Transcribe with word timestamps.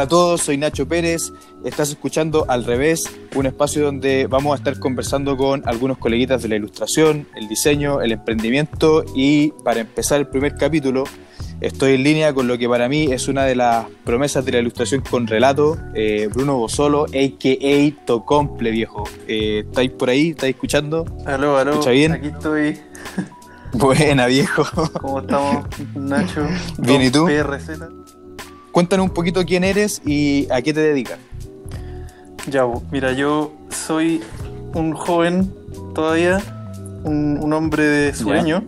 Hola 0.00 0.06
a 0.06 0.08
todos, 0.08 0.40
soy 0.40 0.56
Nacho 0.56 0.88
Pérez. 0.88 1.30
Estás 1.62 1.90
escuchando 1.90 2.46
Al 2.48 2.64
Revés, 2.64 3.04
un 3.34 3.44
espacio 3.44 3.84
donde 3.84 4.26
vamos 4.28 4.54
a 4.54 4.56
estar 4.56 4.78
conversando 4.78 5.36
con 5.36 5.62
algunos 5.68 5.98
coleguitas 5.98 6.42
de 6.42 6.48
la 6.48 6.56
ilustración, 6.56 7.28
el 7.36 7.48
diseño, 7.48 8.00
el 8.00 8.12
emprendimiento 8.12 9.04
y 9.14 9.50
para 9.62 9.80
empezar 9.80 10.18
el 10.18 10.26
primer 10.26 10.54
capítulo 10.54 11.04
estoy 11.60 11.96
en 11.96 12.04
línea 12.04 12.32
con 12.32 12.48
lo 12.48 12.56
que 12.56 12.66
para 12.66 12.88
mí 12.88 13.12
es 13.12 13.28
una 13.28 13.44
de 13.44 13.56
las 13.56 13.88
promesas 14.02 14.42
de 14.46 14.52
la 14.52 14.60
ilustración 14.60 15.02
con 15.02 15.26
relato, 15.26 15.76
eh, 15.94 16.30
Bruno 16.32 16.56
Bosolo, 16.56 17.04
a.k.a. 17.04 18.06
Tocomple, 18.06 18.70
viejo. 18.70 19.04
Eh, 19.28 19.64
¿Estáis 19.66 19.90
por 19.90 20.08
ahí? 20.08 20.30
¿Estáis 20.30 20.54
escuchando? 20.54 21.04
Aló, 21.26 21.58
aló. 21.58 21.72
¿Escucha 21.72 21.90
bien? 21.90 22.12
Aquí 22.12 22.28
estoy. 22.28 22.78
Buena, 23.74 24.28
viejo. 24.28 24.64
¿Cómo 24.98 25.20
estamos, 25.20 25.66
Nacho? 25.94 26.48
Bien, 26.78 27.02
¿y 27.02 27.10
tú? 27.10 27.26
PRZ. 27.26 27.99
Cuéntanos 28.72 29.06
un 29.06 29.14
poquito 29.14 29.44
quién 29.44 29.64
eres 29.64 30.00
y 30.04 30.46
a 30.50 30.62
qué 30.62 30.72
te 30.72 30.80
dedicas. 30.80 31.18
Ya, 32.48 32.66
mira, 32.90 33.12
yo 33.12 33.52
soy 33.70 34.22
un 34.74 34.92
joven 34.92 35.52
todavía, 35.94 36.40
un, 37.04 37.38
un 37.40 37.52
hombre 37.52 37.84
de 37.84 38.14
sueño. 38.14 38.64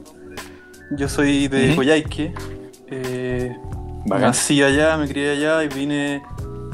Yo 0.97 1.09
soy 1.09 1.49
de. 1.49 1.75
Coyhaique. 1.75 2.35
Eh, 2.89 3.57
Bacán. 4.07 4.29
nací 4.29 4.63
allá, 4.63 4.97
me 4.97 5.09
crié 5.09 5.31
allá 5.31 5.65
y 5.65 5.69
vine 5.69 6.23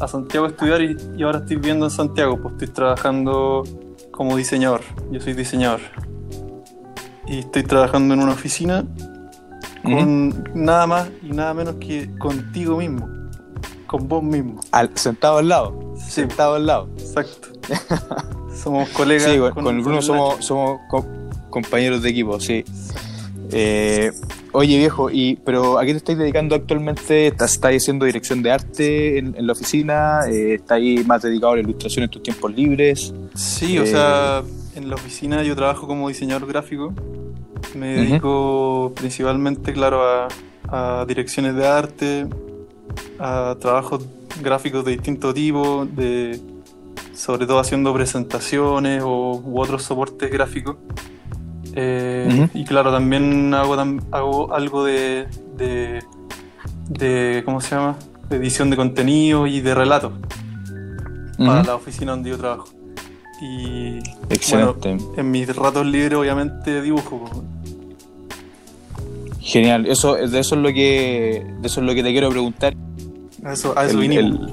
a 0.00 0.08
Santiago 0.08 0.46
a 0.46 0.48
estudiar 0.48 0.80
y, 0.82 0.96
y 1.16 1.22
ahora 1.22 1.38
estoy 1.38 1.56
viviendo 1.56 1.86
en 1.86 1.90
Santiago, 1.90 2.40
pues 2.40 2.54
estoy 2.54 2.68
trabajando 2.68 3.62
como 4.10 4.36
diseñador. 4.36 4.80
Yo 5.12 5.20
soy 5.20 5.34
diseñador. 5.34 5.80
Y 7.26 7.40
estoy 7.40 7.62
trabajando 7.62 8.14
en 8.14 8.20
una 8.20 8.32
oficina 8.32 8.84
con 9.82 10.44
nada 10.54 10.86
más 10.86 11.10
y 11.22 11.30
nada 11.30 11.54
menos 11.54 11.76
que 11.76 12.10
contigo 12.18 12.78
mismo, 12.78 13.08
con 13.88 14.06
vos 14.06 14.22
mismo. 14.22 14.60
Al- 14.70 14.90
sentado 14.96 15.38
al 15.38 15.48
lado. 15.48 15.94
Sí, 15.96 16.10
Sentado 16.12 16.54
al 16.54 16.66
lado. 16.66 16.88
exacto. 16.98 17.48
Somos 18.54 18.88
colegas. 18.90 19.32
Sí, 19.32 19.38
con, 19.38 19.52
con 19.64 19.76
el 19.76 19.82
Bruno 19.82 20.00
somos, 20.02 20.44
somos 20.44 20.78
co- 20.88 21.06
compañeros 21.50 22.02
de 22.02 22.10
equipo, 22.10 22.38
sí. 22.40 22.64
Eh, 23.50 24.10
oye, 24.52 24.76
viejo, 24.78 25.10
y, 25.10 25.36
pero 25.44 25.78
¿a 25.78 25.84
qué 25.84 25.92
te 25.92 25.98
estás 25.98 26.18
dedicando 26.18 26.54
actualmente? 26.54 27.28
¿Estás, 27.28 27.52
estás 27.52 27.74
haciendo 27.74 28.04
dirección 28.04 28.42
de 28.42 28.50
arte 28.50 29.18
en, 29.18 29.34
en 29.36 29.46
la 29.46 29.52
oficina? 29.52 30.20
Eh, 30.28 30.54
¿Estás 30.54 30.76
ahí 30.76 31.02
más 31.06 31.22
dedicado 31.22 31.52
a 31.52 31.56
la 31.56 31.62
ilustración 31.62 32.04
en 32.04 32.10
tus 32.10 32.22
tiempos 32.22 32.52
libres? 32.54 33.14
Sí, 33.34 33.78
o 33.78 33.84
Eh, 33.84 33.86
sea, 33.86 34.42
en 34.74 34.88
la 34.90 34.96
oficina 34.96 35.42
yo 35.44 35.56
trabajo 35.56 35.86
como 35.86 36.08
diseñador 36.08 36.46
gráfico. 36.48 36.92
Me 37.74 37.94
dedico 37.94 38.92
principalmente, 38.96 39.72
claro, 39.72 40.02
a, 40.02 40.28
a 40.68 41.04
direcciones 41.06 41.54
de 41.54 41.66
arte, 41.66 42.26
a 43.18 43.56
trabajos 43.60 44.04
gráficos 44.42 44.84
de 44.84 44.92
distinto 44.92 45.32
tipo, 45.34 45.86
de, 45.86 46.40
sobre 47.14 47.46
todo 47.46 47.58
haciendo 47.58 47.92
presentaciones 47.92 49.02
o, 49.04 49.40
u 49.44 49.60
otros 49.60 49.82
soportes 49.82 50.30
gráficos. 50.30 50.76
Eh. 51.74 52.48
Y 52.54 52.64
claro, 52.64 52.90
también 52.92 53.52
hago, 53.54 53.76
tam- 53.76 54.02
hago 54.10 54.52
algo 54.54 54.84
de, 54.84 55.26
de, 55.56 56.02
de, 56.88 57.42
¿cómo 57.44 57.60
se 57.60 57.74
llama? 57.76 57.96
De 58.28 58.36
edición 58.36 58.70
de 58.70 58.76
contenido 58.76 59.46
y 59.46 59.60
de 59.60 59.74
relatos 59.74 60.12
para 61.38 61.62
la 61.62 61.74
oficina 61.76 62.12
donde 62.12 62.30
yo 62.30 62.38
trabajo. 62.38 62.68
Y 63.40 63.98
Excelente. 64.28 64.94
bueno, 64.96 65.12
en 65.16 65.30
mis 65.30 65.54
ratos 65.54 65.86
libres 65.86 66.18
obviamente 66.18 66.82
dibujo. 66.82 67.30
Genial. 69.50 69.86
Eso, 69.86 70.14
de 70.16 70.38
eso 70.38 70.54
es 70.56 70.60
lo 70.60 70.68
que, 70.68 71.42
de 71.60 71.66
eso 71.66 71.80
es 71.80 71.86
lo 71.86 71.94
que 71.94 72.02
te 72.02 72.10
quiero 72.12 72.28
preguntar. 72.28 72.74
A 73.44 73.52
eso, 73.54 73.72
a 73.78 73.86
eso 73.86 73.94
El- 73.94 74.08
vinimos. 74.08 74.50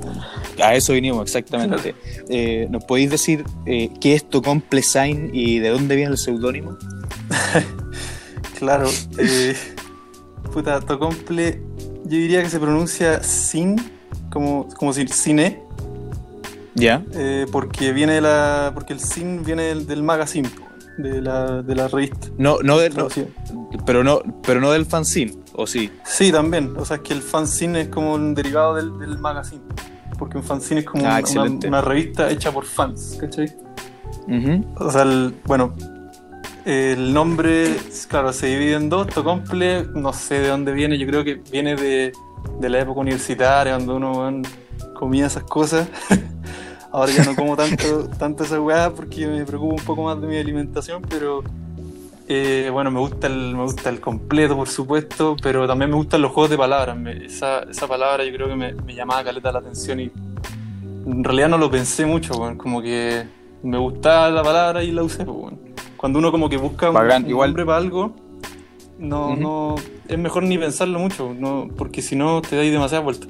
el- 0.58 0.64
a 0.64 0.74
eso 0.74 0.94
vinimos, 0.94 1.22
exactamente. 1.24 1.94
Eh, 2.30 2.68
¿Nos 2.70 2.86
podéis 2.86 3.10
decir 3.10 3.44
eh, 3.66 3.90
qué 4.00 4.14
es 4.16 4.30
Tocomple 4.30 4.82
Sign 4.82 5.32
y 5.34 5.60
de 5.60 5.68
dónde 5.70 5.96
viene 5.98 6.12
el 6.12 6.18
seudónimo? 6.18 6.78
Claro. 8.58 8.90
eh, 9.18 9.54
puta, 10.54 10.80
Tocomple, 10.80 11.62
yo 12.06 12.18
diría 12.18 12.42
que 12.42 12.50
se 12.50 12.58
pronuncia 12.60 13.22
sin, 13.22 13.76
como, 14.32 14.70
como 14.78 14.94
si 14.94 15.06
cine, 15.08 15.60
¿Ya? 16.74 17.04
eh, 17.14 17.46
porque 17.52 17.92
viene 17.92 18.14
de 18.14 18.22
la, 18.22 18.72
porque 18.74 18.94
el 18.94 19.02
sin 19.02 19.44
viene 19.44 19.64
del, 19.64 19.86
del 19.88 20.04
magazine, 20.04 20.50
de 20.98 21.22
la, 21.22 21.62
de 21.62 21.76
la 21.76 21.88
revista. 21.88 22.28
No, 22.38 22.58
no, 22.64 22.78
de- 22.78 22.90
no, 22.90 22.96
traducida. 23.08 23.28
pero 23.86 24.04
no, 24.04 24.22
pero 24.44 24.62
no 24.62 24.72
del 24.72 24.86
fanzine, 24.86 25.34
¿o 25.54 25.68
sí? 25.68 25.92
Sí, 26.06 26.32
también. 26.32 26.74
O 26.78 26.86
sea, 26.86 26.98
es 26.98 27.02
que 27.04 27.14
el 27.14 27.22
fanzine 27.22 27.82
es 27.82 27.88
como 27.90 28.14
un 28.14 28.34
derivado 28.36 28.76
del, 28.76 28.98
del 29.00 29.18
magazine. 29.18 29.62
Porque 30.18 30.38
un 30.38 30.44
fanzine 30.44 30.80
es 30.82 30.86
como 30.86 31.04
Ah, 31.04 31.08
una- 31.08 31.12
una, 31.12 31.20
excelente. 31.20 31.68
una 31.68 31.82
revista 31.82 32.30
hecha 32.30 32.52
por 32.52 32.66
fans, 32.66 33.18
¿cachai? 33.20 33.54
O 34.78 34.90
sea, 34.92 35.02
el- 35.04 35.36
bueno, 35.46 35.74
el 36.66 37.14
nombre, 37.14 37.76
claro, 38.08 38.32
se 38.34 38.48
divide 38.48 38.74
en 38.76 38.90
dos. 38.90 39.08
Tocomple, 39.08 39.88
no 39.94 40.14
sé 40.14 40.40
de 40.40 40.48
dónde 40.48 40.72
viene, 40.72 40.98
yo 40.98 41.06
creo 41.06 41.24
que 41.24 41.36
viene 41.52 41.76
de, 41.76 42.12
de 42.60 42.70
la 42.70 42.80
época 42.80 43.02
universitaria, 43.02 43.74
donde 43.78 43.94
uno 43.94 44.42
comía 44.98 45.28
esas 45.28 45.44
cosas. 45.44 45.88
Ahora 46.96 47.12
ya 47.12 47.26
no 47.26 47.36
como 47.36 47.58
tanto, 47.58 48.08
tanto 48.20 48.44
esa 48.46 48.60
weá 48.62 48.90
porque 48.90 49.28
me 49.28 49.44
preocupo 49.46 49.76
un 49.76 49.84
poco 49.86 50.04
más 50.04 50.20
de 50.22 50.28
mi 50.28 50.38
alimentación, 50.38 51.02
pero 51.10 51.44
eh, 52.28 52.70
bueno, 52.72 52.90
me 52.90 53.00
gusta, 53.00 53.28
el, 53.28 53.54
me 53.54 53.64
gusta 53.64 53.90
el 53.90 54.00
completo, 54.00 54.56
por 54.56 54.70
supuesto, 54.70 55.36
pero 55.44 55.68
también 55.68 55.92
me 55.92 55.98
gustan 55.98 56.22
los 56.22 56.32
juegos 56.32 56.52
de 56.52 56.58
palabras. 56.58 56.96
Me- 56.98 57.26
esa, 57.26 57.64
esa 57.64 57.86
palabra 57.88 58.24
yo 58.24 58.32
creo 58.34 58.48
que 58.48 58.56
me, 58.56 58.74
me 58.74 58.96
llamaba 58.96 59.24
caleta 59.26 59.52
la 59.52 59.60
atención 59.60 60.00
y 60.00 60.10
en 61.06 61.24
realidad 61.24 61.50
no 61.50 61.58
lo 61.58 61.70
pensé 61.70 62.06
mucho, 62.06 62.34
como 62.58 62.82
que 62.82 63.26
me 63.62 63.78
gustaba 63.78 64.30
la 64.30 64.42
palabra 64.42 64.82
y 64.84 64.92
la 64.92 65.04
usé, 65.04 65.26
pues, 65.26 65.38
weón. 65.38 65.60
Cuando 65.98 66.20
uno 66.20 66.32
como 66.32 66.48
que 66.50 66.58
busca 66.58 66.90
un, 66.90 66.96
un 66.98 67.30
igual- 67.30 67.50
nombre 67.50 67.66
para 67.66 67.78
algo, 67.80 68.16
no, 69.00 69.36
no, 69.36 69.76
es 70.08 70.18
mejor 70.18 70.44
ni 70.44 70.58
pensarlo 70.58 70.98
mucho, 71.00 71.34
no, 71.38 71.68
porque 71.76 72.02
si 72.02 72.16
no 72.16 72.42
te 72.42 72.56
dais 72.56 72.72
demasiada 72.72 73.04
vuelta. 73.04 73.28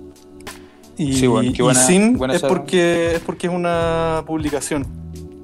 Y, 0.98 1.14
Sí, 1.14 1.28
bueno, 1.28 1.52
qué 1.52 1.62
y 1.62 1.64
buena- 1.64 1.80
Sin 1.80 2.18
buena 2.18 2.36
es 2.36 2.42
porque, 2.42 3.16
es 3.16 3.20
porque 3.22 3.48
es 3.48 3.54
una 3.54 4.24
publicación. 4.26 4.86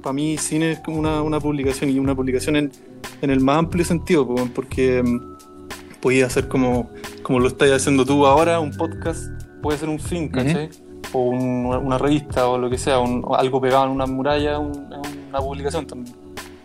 Para 0.02 0.12
mí 0.14 0.36
Sin 0.38 0.62
es 0.62 0.80
como 0.80 0.98
una, 0.98 1.22
una 1.22 1.38
publicación 1.40 1.90
y 1.90 1.98
una 1.98 2.14
publicación 2.14 2.56
en, 2.56 2.72
en 3.20 3.30
el 3.30 3.40
más 3.40 3.58
amplio 3.58 3.84
sentido, 3.84 4.26
pues, 4.26 4.48
porque 4.54 5.02
mm, 5.02 6.00
podía 6.00 6.26
hacer 6.26 6.48
como, 6.48 6.90
como 7.22 7.38
lo 7.38 7.48
estás 7.48 7.70
haciendo 7.70 8.04
tú 8.04 8.26
ahora, 8.26 8.58
un 8.60 8.72
podcast, 8.76 9.24
puede 9.62 9.78
ser 9.78 9.88
un 9.88 10.00
film, 10.00 10.28
¿cachai? 10.28 10.70
O 11.12 11.20
un- 11.30 11.66
una 11.66 11.98
revista 11.98 12.48
o 12.48 12.58
lo 12.58 12.68
que 12.70 12.78
sea, 12.78 12.98
un- 12.98 13.24
algo 13.36 13.60
pegado 13.60 13.84
en 13.84 13.90
una 13.90 14.06
muralla, 14.06 14.58
un- 14.58 14.88
una 15.28 15.38
publicación 15.38 15.86
también. 15.86 16.16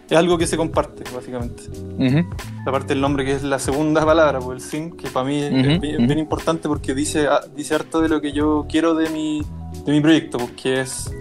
Es 0.10 0.18
algo 0.18 0.38
que 0.38 0.48
se 0.48 0.56
comparte, 0.56 1.04
básicamente. 1.14 1.64
Ujú. 2.00 2.26
Aparte 2.66 2.94
el 2.94 3.02
nombre 3.02 3.26
que 3.26 3.34
es 3.34 3.44
la 3.44 3.60
segunda 3.60 4.06
palabra, 4.06 4.40
pues 4.40 4.64
el 4.64 4.70
sin, 4.70 4.92
que 4.92 5.10
para 5.10 5.26
mí 5.26 5.42
es, 5.42 5.52
bien, 5.82 6.18
importante 6.20 6.68
porque 6.70 6.94
dice, 6.96 7.28
ah, 7.28 7.42
dice 7.56 7.76
harto 7.76 8.00
de 8.02 8.08
lo 8.10 8.22
que 8.22 8.32
yo 8.32 8.66
quiero 8.70 8.94
de 8.96 9.10
mi, 9.10 9.42
de 9.86 9.92
mi 9.92 10.00
proyecto, 10.02 10.38
porque 10.38 10.82
es 10.82 11.12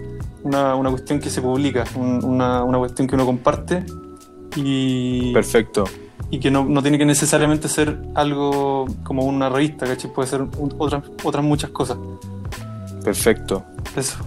una, 0.43 0.75
una 0.75 0.89
cuestión 0.89 1.19
que 1.19 1.29
se 1.29 1.41
publica, 1.41 1.83
un- 1.95 2.23
una, 2.23 2.63
una 2.63 2.77
cuestión 2.77 3.07
que 3.07 3.15
uno 3.15 3.25
comparte 3.25 3.83
y, 4.55 5.33
Perfecto. 5.33 5.83
y 6.31 6.39
que 6.39 6.49
no, 6.49 6.63
no 6.63 6.81
tiene 6.81 6.97
que 6.97 7.05
necesariamente 7.05 7.67
ser 7.67 7.99
algo 8.15 8.85
como 9.03 9.23
una 9.23 9.49
revista, 9.49 9.85
¿cachai? 9.85 10.13
Puede 10.13 10.29
ser 10.29 10.41
un- 10.43 10.73
otras, 10.77 11.03
otras 11.23 11.43
muchas 11.43 11.71
cosas. 11.71 11.97
Perfecto. 13.03 13.63
Eso. 13.95 14.17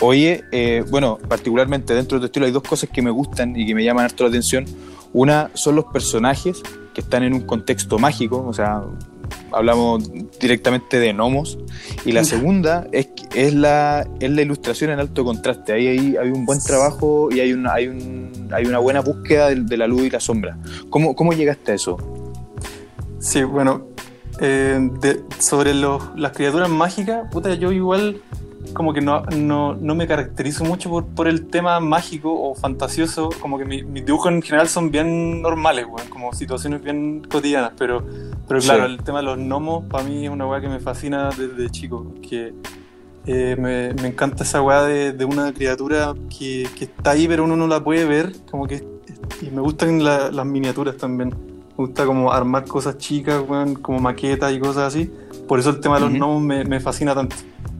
Oye, 0.00 0.44
eh, 0.52 0.84
bueno, 0.90 1.18
particularmente 1.28 1.94
dentro 1.94 2.18
de 2.18 2.20
tu 2.22 2.26
estilo 2.26 2.46
hay 2.46 2.52
dos 2.52 2.62
cosas 2.62 2.90
que 2.92 3.00
me 3.02 3.10
gustan 3.10 3.56
y 3.56 3.66
que 3.66 3.74
me 3.74 3.82
llaman 3.84 4.04
harto 4.04 4.24
la 4.24 4.28
atención. 4.28 4.66
Una 5.12 5.50
son 5.54 5.76
los 5.76 5.86
personajes 5.86 6.62
que 6.92 7.00
están 7.00 7.22
en 7.22 7.32
un 7.32 7.40
contexto 7.42 7.98
mágico, 7.98 8.44
o 8.46 8.52
sea, 8.52 8.82
hablamos 9.52 10.10
directamente 10.38 10.98
de 10.98 11.12
gnomos. 11.14 11.58
Y 12.04 12.12
la 12.12 12.24
segunda 12.24 12.86
es, 12.92 13.08
es, 13.34 13.54
la, 13.54 14.06
es 14.20 14.30
la 14.30 14.42
ilustración 14.42 14.90
en 14.90 14.98
alto 15.00 15.24
contraste. 15.24 15.72
Ahí 15.72 15.86
hay, 15.88 16.16
hay 16.16 16.28
un 16.30 16.44
buen 16.44 16.58
trabajo 16.60 17.28
y 17.32 17.40
hay 17.40 17.52
una, 17.54 17.72
hay 17.72 17.88
un, 17.88 18.48
hay 18.52 18.66
una 18.66 18.78
buena 18.78 19.00
búsqueda 19.00 19.48
de, 19.48 19.56
de 19.56 19.76
la 19.78 19.86
luz 19.86 20.02
y 20.02 20.10
la 20.10 20.20
sombra. 20.20 20.58
¿Cómo, 20.90 21.14
cómo 21.16 21.32
llegaste 21.32 21.72
a 21.72 21.74
eso? 21.74 21.96
Sí, 23.18 23.42
bueno, 23.44 23.86
eh, 24.40 24.78
de- 25.00 25.22
sobre 25.38 25.72
los- 25.74 26.02
las 26.16 26.32
criaturas 26.32 26.68
mágicas, 26.68 27.26
puta, 27.30 27.54
yo 27.54 27.72
igual 27.72 28.20
como 28.76 28.92
que 28.92 29.00
no, 29.00 29.22
no, 29.36 29.74
no 29.74 29.94
me 29.94 30.06
caracterizo 30.06 30.64
mucho 30.64 30.90
por, 30.90 31.04
por 31.06 31.26
el 31.26 31.46
tema 31.46 31.80
mágico 31.80 32.32
o 32.32 32.54
fantasioso, 32.54 33.30
como 33.40 33.58
que 33.58 33.64
mi- 33.64 33.82
mis 33.82 34.04
dibujos 34.04 34.30
en 34.30 34.42
general 34.42 34.68
son 34.68 34.90
bien 34.90 35.42
normales, 35.42 35.86
weón, 35.86 36.08
como 36.08 36.32
situaciones 36.32 36.82
bien 36.82 37.22
cotidianas, 37.28 37.72
pero, 37.78 38.04
pero 38.46 38.60
claro, 38.60 38.86
Sí. 38.86 38.92
el 38.92 39.02
tema 39.02 39.18
de 39.18 39.24
los 39.24 39.38
gnomos 39.38 39.84
para 39.86 40.04
mí 40.04 40.24
es 40.26 40.30
una 40.30 40.46
weá 40.46 40.60
que 40.60 40.68
me 40.68 40.78
fascina 40.78 41.30
desde 41.30 41.68
chico, 41.70 42.14
que 42.28 42.54
eh, 43.26 43.56
me, 43.58 43.92
me 44.00 44.08
encanta 44.08 44.44
esa 44.44 44.62
weá 44.62 44.82
de, 44.82 45.12
de 45.12 45.24
una 45.24 45.52
criatura 45.52 46.14
que, 46.38 46.68
que 46.78 46.84
está 46.84 47.10
ahí 47.10 47.26
pero 47.26 47.42
uno 47.42 47.56
no 47.56 47.66
la 47.66 47.82
puede 47.82 48.04
ver, 48.04 48.32
como 48.50 48.66
que 48.68 48.84
y 49.42 49.50
me 49.50 49.60
gustan 49.60 50.04
la- 50.04 50.30
las 50.30 50.46
miniaturas 50.46 50.96
también. 50.96 51.30
Me 51.78 51.84
gusta 51.84 52.06
como 52.06 52.32
armar 52.32 52.64
cosas 52.64 52.96
chicas, 52.98 53.42
weón, 53.46 53.74
como 53.74 53.98
maquetas 53.98 54.50
y 54.52 54.58
cosas 54.60 54.94
así. 54.94 55.10
Por 55.46 55.58
eso 55.58 55.70
el 55.70 55.80
tema 55.80 55.96
de 55.96 56.00
los 56.02 56.10
Ujú. 56.10 56.18
gnomos 56.18 56.42
me, 56.42 56.64
me 56.64 56.80
fascina 56.80 57.14
tanto. 57.14 57.36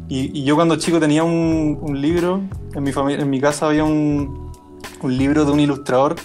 Y, 0.08 0.38
y 0.38 0.44
yo 0.44 0.55
cuando 0.55 0.76
chico 0.76 1.00
tenía 1.00 1.25
un, 1.25 1.79
un 1.81 2.00
libro, 2.00 2.41
en 2.75 2.82
mi, 2.82 2.93
familia, 2.93 3.23
en 3.23 3.31
mi 3.31 3.41
casa 3.41 3.67
había 3.67 3.85
un, 3.85 4.53
un 5.03 5.17
libro 5.17 5.44
de 5.44 5.53
un 5.53 5.61
ilustrador 5.61 6.17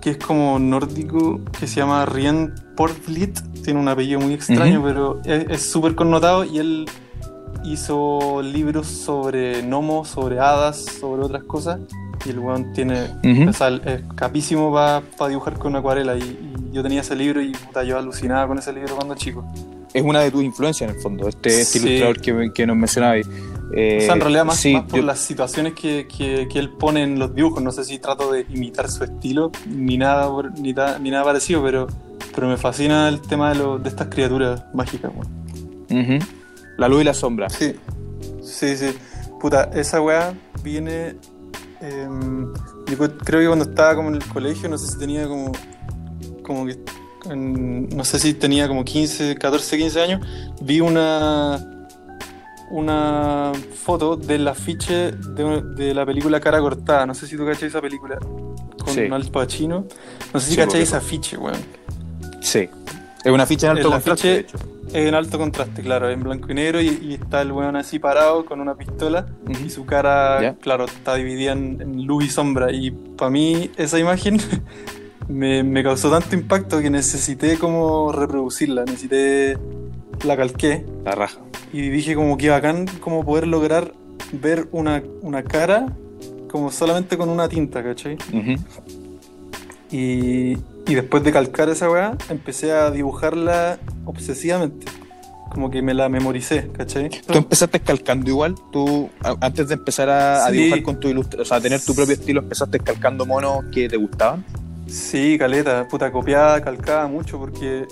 que 0.00 0.10
es 0.10 0.18
como 0.18 0.58
nórdico, 0.58 1.40
que 1.58 1.66
se 1.66 1.76
llama 1.80 2.06
Rien 2.06 2.54
Portlit, 2.76 3.40
tiene 3.64 3.80
un 3.80 3.88
apellido 3.88 4.20
muy 4.20 4.34
extraño, 4.34 4.80
pero 4.84 5.20
es 5.24 5.62
súper 5.62 5.96
connotado 5.96 6.44
y 6.44 6.58
él 6.58 6.86
hizo 7.64 8.40
libros 8.42 8.86
sobre 8.86 9.62
gnomos, 9.62 10.06
sobre 10.06 10.38
hadas, 10.38 10.76
sobre 11.00 11.22
otras 11.22 11.42
cosas. 11.42 11.80
Y 12.24 12.30
el 12.30 12.38
weón 12.38 12.72
tiene, 12.72 13.08
Ujú. 13.24 13.50
o 13.50 13.52
sea, 13.52 13.68
es 13.68 14.02
capísimo 14.14 14.72
para 14.72 15.02
dibujar 15.28 15.58
con 15.58 15.74
acuarela. 15.74 16.16
Y, 16.16 16.20
y 16.70 16.72
yo 16.72 16.82
tenía 16.84 17.00
ese 17.00 17.16
libro 17.16 17.42
y 17.42 17.50
puta, 17.52 17.82
yo 17.82 17.98
alucinaba 17.98 18.46
con 18.46 18.58
ese 18.58 18.72
libro 18.72 18.94
cuando 18.94 19.14
chico. 19.16 19.44
Es 19.94 20.02
una 20.02 20.20
de 20.20 20.30
tus 20.30 20.42
influencias 20.44 20.90
en 20.90 20.96
el 20.96 21.02
fondo, 21.02 21.28
este, 21.28 21.60
este 21.62 21.78
Sí. 21.78 21.86
ilustrador 21.88 22.20
que, 22.20 22.50
que 22.54 22.66
nos 22.66 22.76
mencionabais. 22.76 23.26
Eh, 23.74 23.98
o 24.02 24.04
sea, 24.04 24.14
en 24.14 24.20
realidad 24.20 24.44
más, 24.44 24.58
sí, 24.58 24.74
más 24.74 24.84
por 24.84 25.00
yo- 25.00 25.06
las 25.06 25.18
situaciones 25.18 25.72
que, 25.74 26.06
que- 26.06 26.46
que 26.50 26.58
él 26.58 26.70
pone 26.70 27.02
en 27.02 27.18
los 27.18 27.34
dibujos. 27.34 27.62
No 27.62 27.72
sé 27.72 27.84
si 27.84 27.98
trato 27.98 28.30
de 28.32 28.46
imitar 28.48 28.88
su 28.90 29.04
estilo, 29.04 29.50
ni 29.66 29.96
nada, 29.98 30.28
ni, 30.58 30.72
ta- 30.74 30.98
ni 30.98 31.10
nada 31.10 31.24
parecido, 31.24 31.62
pero, 31.62 31.86
pero 32.34 32.48
me 32.48 32.56
fascina 32.56 33.08
el 33.08 33.20
tema 33.20 33.52
de, 33.52 33.56
lo- 33.58 33.78
de 33.78 33.88
estas 33.88 34.08
criaturas 34.08 34.64
mágicas. 34.74 35.10
Ujú. 35.14 36.18
La 36.78 36.88
luz 36.88 37.00
y 37.00 37.04
la 37.04 37.14
sombra. 37.14 37.48
Sí, 37.48 37.72
sí, 38.42 38.76
sí. 38.76 38.94
Puta, 39.40 39.70
esa 39.74 40.00
weá 40.00 40.34
viene. 40.62 41.16
yo 42.88 42.98
cu- 42.98 43.16
creo 43.24 43.40
que 43.40 43.46
cuando 43.46 43.64
estaba 43.64 43.94
como 43.96 44.08
en 44.10 44.16
el 44.16 44.24
colegio, 44.26 44.68
no 44.68 44.78
sé 44.78 44.86
si 44.92 44.98
tenía 44.98 45.26
como. 45.26 45.52
Como 46.42 46.66
que. 46.66 46.76
En- 47.30 47.88
no 47.90 48.04
sé 48.04 48.18
si 48.18 48.34
tenía 48.34 48.68
como 48.68 48.84
15, 48.84 49.36
14, 49.36 49.76
15 49.78 50.00
años. 50.02 50.26
Vi 50.60 50.80
una. 50.80 51.72
Una 52.68 53.52
foto 53.84 54.16
del 54.16 54.48
afiche 54.48 55.12
de, 55.12 55.62
de 55.76 55.94
la 55.94 56.04
película 56.04 56.40
Cara 56.40 56.58
Cortada. 56.58 57.06
No 57.06 57.14
sé 57.14 57.28
si 57.28 57.36
tú 57.36 57.46
cachai 57.46 57.68
esa 57.68 57.80
película. 57.80 58.18
Con 58.18 58.92
Sí. 58.92 59.02
Al 59.10 59.24
Pacino. 59.30 59.84
No 60.34 60.40
sé 60.40 60.46
si 60.46 60.52
Sí, 60.52 60.56
cachai 60.56 60.70
porque- 60.70 60.82
ese 60.82 60.96
afiche, 60.96 61.36
weón. 61.36 61.58
Sí. 62.40 62.68
Es 63.24 63.30
una 63.32 63.46
ficha 63.46 63.68
en 63.70 63.76
alto 63.76 63.88
El 63.88 63.92
contraste, 63.94 64.28
afiche- 64.28 64.34
de 64.34 64.40
hecho. 64.40 64.58
En 64.92 65.14
alto 65.14 65.38
contraste, 65.38 65.82
claro, 65.82 66.08
en 66.10 66.22
blanco 66.22 66.50
y 66.50 66.54
negro 66.54 66.80
y, 66.80 66.88
y 67.02 67.14
está 67.14 67.42
el 67.42 67.50
weón 67.52 67.74
así 67.76 67.98
parado 67.98 68.44
con 68.44 68.60
una 68.60 68.74
pistola 68.76 69.26
Ujú. 69.48 69.64
y 69.66 69.70
su 69.70 69.84
cara, 69.84 70.40
Ya. 70.40 70.54
claro, 70.54 70.84
está 70.86 71.16
dividida 71.16 71.52
en, 71.52 71.80
en 71.80 72.04
luz 72.06 72.24
y 72.24 72.28
sombra 72.30 72.72
y 72.72 72.92
para 72.92 73.28
mí 73.30 73.70
esa 73.76 73.98
imagen 73.98 74.38
me, 75.28 75.62
me 75.62 75.82
causó 75.82 76.10
tanto 76.10 76.34
impacto 76.34 76.80
que 76.80 76.90
necesité 76.90 77.58
como 77.58 78.12
reproducirla, 78.12 78.84
necesité, 78.84 79.58
la 80.24 80.36
calqué 80.36 80.84
La 81.04 81.12
raja. 81.12 81.40
y 81.72 81.88
dije 81.88 82.14
como 82.14 82.36
que 82.36 82.48
bacán 82.50 82.86
como 83.00 83.24
poder 83.24 83.46
lograr 83.46 83.92
ver 84.32 84.68
una, 84.72 85.02
una 85.22 85.42
cara 85.42 85.94
como 86.50 86.70
solamente 86.70 87.16
con 87.16 87.28
una 87.28 87.48
tinta, 87.48 87.82
¿cachai? 87.82 88.16
Y, 89.90 90.52
y 90.86 90.94
después 90.94 91.22
de 91.22 91.32
calcar 91.32 91.68
esa 91.68 91.90
weá, 91.90 92.16
empecé 92.28 92.72
a 92.72 92.90
dibujarla 92.90 93.78
obsesivamente. 94.04 94.86
Como 95.50 95.70
que 95.70 95.80
me 95.80 95.94
la 95.94 96.08
memoricé, 96.08 96.68
¿cachai? 96.68 97.08
¿Tú 97.08 97.38
empezaste 97.38 97.80
calcando 97.80 98.30
igual? 98.30 98.54
¿Tú, 98.72 99.10
antes 99.40 99.68
de 99.68 99.74
empezar 99.74 100.08
a, 100.08 100.50
dibujar 100.50 100.82
con 100.82 100.98
tu 100.98 101.08
ilustración, 101.08 101.42
o 101.42 101.44
sea, 101.44 101.56
a 101.58 101.60
tener 101.60 101.80
tu 101.80 101.94
propio 101.94 102.14
estilo, 102.14 102.40
empezaste 102.40 102.78
calcando 102.80 103.26
monos 103.26 103.64
que 103.72 103.88
te 103.88 103.96
gustaban? 103.96 104.44
Sí, 104.86 105.36
caleta, 105.38 105.86
puta, 105.88 106.10
copiada, 106.12 106.60
calcada 106.62 107.06
mucho 107.08 107.38
porque, 107.38 107.86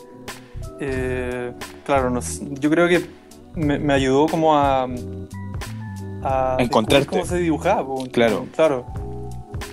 eh, 0.81 1.52
claro, 1.85 2.11
no 2.11 2.20
yo 2.61 2.70
creo 2.70 2.88
que 2.88 3.05
me, 3.55 3.79
me 3.79 3.93
ayudó 3.94 4.26
como 4.26 4.56
a... 4.56 4.87
a 6.23 6.56
Encontrarte. 6.58 7.08
cómo 7.08 7.25
se 7.25 7.38
dibujaba. 7.38 7.85
Claro. 8.12 8.46
Claro. 8.55 8.87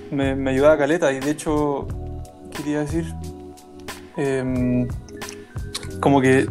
Me, 0.09 0.35
me 0.35 0.51
ayudaba 0.51 0.77
caleta 0.77 1.11
y 1.13 1.19
de 1.19 1.31
hecho, 1.31 1.87
¿qué 2.51 2.63
te 2.63 2.69
iba 2.71 2.81
a 2.81 2.83
decir? 2.83 3.05
Em, 4.17 4.87
como 6.01 6.19
que 6.21 6.47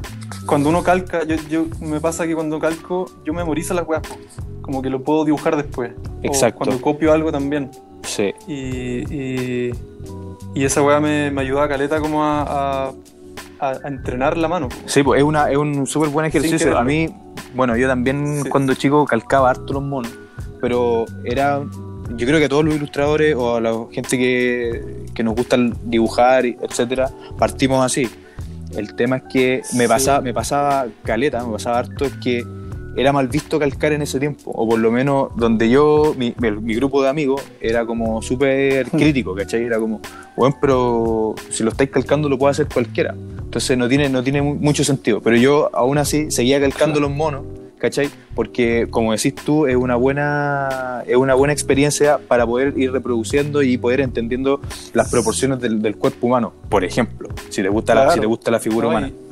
cuando 0.47 0.69
uno 0.71 0.83
calca, 0.83 1.25
yo, 1.25 1.37
yo- 1.49 1.67
me 1.81 2.01
pasa 2.01 2.27
que 2.27 2.35
cuando 2.35 2.59
calco, 2.59 3.07
yo 3.25 3.33
memorizo 3.35 3.75
las 3.75 3.87
weas, 3.87 4.03
como 4.63 4.81
que 4.81 4.89
lo 4.89 5.03
puedo 5.03 5.25
dibujar 5.25 5.57
después. 5.57 5.93
Exacto. 6.23 6.57
O 6.63 6.65
cuando 6.65 6.83
copio 6.83 7.13
algo 7.13 7.31
también. 7.31 7.71
Sí. 8.05 8.33
Y, 8.49 9.15
y, 9.15 9.71
y 10.55 10.65
esa 10.65 10.83
weá 10.83 11.01
me, 11.01 11.31
me 11.31 11.41
ayudaba 11.43 11.67
a 11.67 11.69
caleta 11.69 12.01
como 12.01 12.25
a, 12.25 12.43
a, 12.43 12.93
a- 13.61 13.79
a 13.85 13.89
entrenar 13.89 14.37
la 14.37 14.49
mano. 14.49 14.69
Sí, 14.87 15.03
pues 15.03 15.19
es, 15.19 15.25
una, 15.25 15.51
es 15.51 15.57
un 15.57 15.87
súper 15.87 16.09
buen 16.11 16.27
ejercicio. 16.27 16.77
A 16.77 16.83
mí, 16.85 17.09
bueno, 17.55 17.77
yo 17.77 17.87
también 17.89 18.43
Sí. 18.45 18.49
cuando 18.49 18.75
chico 18.75 19.05
calcaba 19.05 19.51
harto 19.51 19.73
los 19.75 19.83
monos, 19.83 20.11
pero 20.61 21.05
era, 21.25 21.61
yo 22.17 22.27
creo 22.27 22.39
que 22.39 22.47
a 22.47 22.49
todos 22.49 22.65
los 22.65 22.75
ilustradores 22.75 23.35
o 23.37 23.57
a 23.57 23.61
la 23.61 23.73
gente 23.93 24.19
que, 24.19 25.07
que 25.15 25.23
nos 25.23 25.35
gusta 25.35 25.57
dibujar, 25.85 26.45
etcétera, 26.47 27.11
partimos 27.39 27.85
así. 27.85 28.09
El 28.77 28.95
tema 28.95 29.17
es 29.17 29.23
que 29.33 29.63
me 29.75 29.83
Sí. 29.85 29.89
pasaba, 29.89 30.21
me 30.21 30.33
pasaba 30.33 30.87
caleta, 31.05 31.45
me 31.45 31.53
pasaba 31.53 31.79
harto, 31.81 32.05
es 32.05 32.13
que 32.23 32.45
era 32.97 33.13
mal 33.13 33.29
visto 33.29 33.59
calcar 33.59 33.93
en 33.93 34.03
ese 34.03 34.19
tiempo, 34.19 34.51
o 34.53 34.69
por 34.69 34.79
lo 34.79 34.91
menos 34.91 35.29
donde 35.37 35.69
yo, 35.71 36.15
mi, 36.19 36.35
mi- 36.41 36.51
mi 36.51 36.75
grupo 36.75 37.03
de 37.03 37.09
amigos 37.09 37.43
era 37.61 37.87
como 37.87 38.21
súper 38.23 38.89
crítico, 38.91 39.35
¿cachai? 39.35 39.65
Era 39.65 39.79
como, 39.79 40.01
bueno, 40.37 40.57
pero 40.61 41.35
si 41.51 41.63
lo 41.63 41.71
estáis 41.71 41.91
calcando 41.91 42.29
lo 42.29 42.39
puede 42.39 42.51
hacer 42.53 42.67
cualquiera. 42.73 43.15
Entonces 43.43 43.77
no 43.79 43.89
tiene, 43.89 44.09
no 44.09 44.23
tiene 44.23 44.43
mu- 44.43 44.55
mucho 44.57 44.85
sentido. 44.85 45.21
Pero 45.21 45.37
yo 45.37 45.71
aún 45.75 45.99
así 45.99 46.31
seguía 46.31 46.61
calcando 46.61 47.01
los 47.01 47.11
monos, 47.11 47.43
¿cachai? 47.79 48.09
Porque 48.35 48.87
como 48.91 49.13
decís 49.13 49.35
tú, 49.35 49.67
es 49.67 49.75
una 49.77 49.97
buena, 49.97 51.03
es 51.07 51.17
una 51.17 51.35
buena 51.35 51.53
experiencia 51.53 52.19
para 52.19 52.47
poder 52.47 52.75
ir 52.77 52.93
reproduciendo 52.93 53.63
y 53.63 53.77
poder 53.79 54.01
entendiendo 54.01 54.61
las 54.93 55.11
proporciones 55.11 55.61
del, 55.61 55.81
del 55.83 55.97
cuerpo 55.97 56.27
humano, 56.27 56.53
por 56.69 56.85
ejemplo, 56.85 57.29
si 57.49 57.63
te 57.63 57.69
gusta, 57.69 57.95
la, 57.95 58.11
si 58.13 58.21
te 58.21 58.27
gusta 58.27 58.51
la 58.51 58.61
figura 58.61 58.85
¿no? 58.85 58.91
humana. 58.91 59.09
Y, 59.09 59.30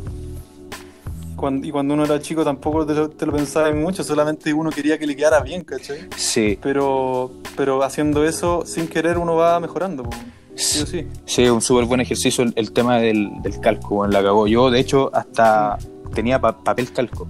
cuando, 1.38 1.66
y 1.66 1.70
cuando 1.70 1.94
uno 1.94 2.04
era 2.04 2.20
chico 2.20 2.44
tampoco 2.44 2.84
te 2.84 2.92
lo, 2.94 3.08
te 3.08 3.24
lo 3.24 3.32
pensaba 3.32 3.72
mucho, 3.72 4.04
solamente 4.04 4.52
uno 4.52 4.68
quería 4.70 4.98
que 4.98 5.06
le 5.06 5.16
quedara 5.16 5.40
bien, 5.40 5.62
¿cachai? 5.64 6.08
Sí, 6.16 6.58
Pero, 6.62 7.30
pero 7.56 7.82
haciendo 7.82 8.24
eso 8.24 8.64
sin 8.66 8.88
querer 8.88 9.16
uno 9.16 9.36
va 9.36 9.58
mejorando, 9.60 10.02
po. 10.02 10.10
sí 10.54 10.84
sí. 10.86 11.06
Sí, 11.24 11.48
un 11.48 11.62
súper 11.62 11.84
buen 11.86 12.00
ejercicio 12.00 12.44
el, 12.44 12.52
el 12.56 12.72
tema 12.72 12.98
del, 12.98 13.30
del 13.42 13.58
calco, 13.60 14.04
en 14.04 14.10
la 14.12 14.22
cagó. 14.22 14.46
Yo, 14.46 14.70
de 14.70 14.80
hecho, 14.80 15.10
hasta 15.14 15.78
tenía 16.14 16.40
pa- 16.40 16.58
papel 16.58 16.92
calco. 16.92 17.26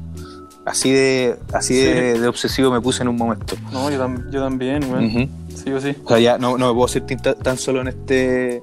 Así 0.64 0.90
de 0.92 1.36
así 1.54 1.74
de, 1.76 2.14
Sí. 2.14 2.20
de 2.20 2.28
obsesivo 2.28 2.70
me 2.70 2.80
puse 2.80 3.02
en 3.02 3.08
un 3.08 3.16
momento. 3.16 3.54
No, 3.72 3.90
yo, 3.90 3.98
tam- 3.98 4.30
yo 4.30 4.40
también. 4.42 4.84
Ujú. 4.84 5.28
Sí 5.56 5.70
o 5.72 5.80
sí. 5.80 5.94
O 6.04 6.08
sea, 6.08 6.18
ya 6.18 6.36
no, 6.36 6.58
no 6.58 6.68
me 6.68 6.74
puedo 6.74 6.88
sentir 6.88 7.18
tan, 7.22 7.36
tan 7.38 7.56
solo 7.56 7.80
en 7.80 7.88
este 7.88 8.62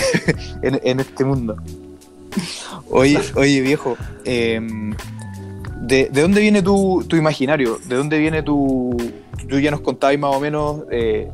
en, 0.62 0.80
en 0.82 1.00
este 1.00 1.24
mundo. 1.26 1.56
Oye, 2.90 3.18
oye 3.36 3.60
viejo, 3.60 3.96
eh, 4.24 4.60
¿de, 5.80 6.08
de 6.12 6.20
dónde 6.22 6.40
viene 6.40 6.62
tu, 6.62 7.04
tu 7.08 7.16
imaginario? 7.16 7.78
¿De 7.86 7.96
dónde 7.96 8.18
viene 8.18 8.42
tu... 8.42 8.96
Tú 9.48 9.58
ya 9.58 9.70
nos 9.70 9.80
contabas 9.80 10.18
más 10.18 10.34
o 10.36 10.40
menos 10.40 10.82
eh, 10.90 11.28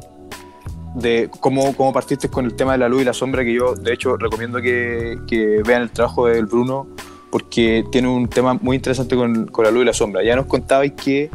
de 0.95 1.31
cómo, 1.41 1.75
cómo 1.77 1.93
partiste 1.93 2.29
con 2.29 2.45
el 2.45 2.55
tema 2.55 2.73
de 2.73 2.79
la 2.79 2.89
luz 2.89 3.03
y 3.03 3.05
la 3.05 3.13
sombra, 3.13 3.45
que 3.45 3.53
yo 3.55 3.75
de 3.75 3.93
hecho 3.93 4.17
recomiendo 4.17 4.61
que, 4.61 5.19
que 5.29 5.63
vean 5.67 5.83
el 5.83 5.91
trabajo 5.91 6.27
del 6.27 6.47
Bruno, 6.47 6.87
porque 7.31 7.85
tiene 7.93 8.09
un 8.09 8.29
tema 8.29 8.55
muy 8.55 8.77
interesante 8.77 9.15
con, 9.15 9.47
con 9.47 9.65
la 9.65 9.71
luz 9.71 9.83
y 9.83 9.87
la 9.87 9.93
sombra. 9.93 10.23
Ya 10.25 10.35
nos 10.37 10.47
contabais 10.47 10.93
que 10.93 11.31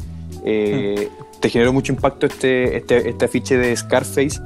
eh, 0.46 1.10
te 1.40 1.50
generó 1.50 1.72
mucho 1.72 1.94
impacto 1.94 2.26
este, 2.26 2.78
este, 2.78 3.10
este 3.10 3.26
afiche 3.26 3.58
de 3.58 3.76
Scarface. 3.76 4.40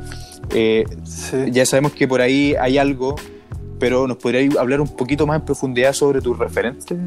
Eh, 0.52 0.86
Sí. 1.04 1.38
ya 1.52 1.66
sabemos 1.66 1.94
que 1.94 2.08
por 2.08 2.22
ahí 2.22 2.54
hay 2.60 2.78
algo, 2.78 3.16
pero 3.80 4.08
¿nos 4.08 4.18
podrías 4.18 4.56
hablar 4.58 4.82
un 4.82 4.96
poquito 4.96 5.26
más 5.28 5.40
en 5.40 5.46
profundidad 5.46 5.94
sobre 5.94 6.22
tus 6.22 6.38
referentes? 6.38 6.98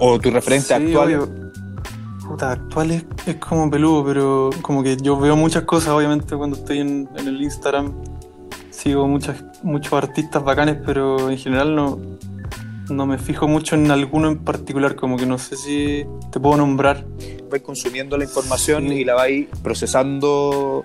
O 0.00 0.18
tus 0.18 0.32
referentes 0.32 0.68
Sí, 0.68 0.74
actuales. 0.74 1.18
obvio. 1.18 1.48
Puta, 2.28 2.52
actual 2.52 2.90
es, 2.90 3.04
es 3.26 3.36
como 3.36 3.70
peludo, 3.70 4.04
pero 4.04 4.50
como 4.60 4.82
que 4.82 4.96
yo 4.98 5.18
veo 5.18 5.34
muchas 5.36 5.62
cosas, 5.62 5.90
obviamente, 5.90 6.36
cuando 6.36 6.56
estoy 6.56 6.80
en, 6.80 7.08
en 7.16 7.28
el 7.28 7.40
Instagram. 7.40 7.92
Sigo 8.70 9.08
muchas, 9.08 9.42
muchos 9.62 9.92
artistas 9.94 10.44
bacanes, 10.44 10.76
pero 10.84 11.30
en 11.30 11.38
general 11.38 11.74
no, 11.74 11.98
no 12.90 13.06
me 13.06 13.18
fijo 13.18 13.48
mucho 13.48 13.74
en 13.76 13.90
alguno 13.90 14.28
en 14.28 14.38
particular, 14.38 14.94
como 14.94 15.16
que 15.16 15.26
no 15.26 15.38
sé 15.38 15.56
si 15.56 16.04
te 16.30 16.38
puedo 16.38 16.56
nombrar. 16.58 17.04
vais 17.50 17.62
consumiendo 17.62 18.16
la 18.18 18.24
información 18.24 18.88
Sí. 18.88 18.94
y 18.96 19.04
la 19.04 19.14
vais 19.14 19.48
procesando 19.62 20.84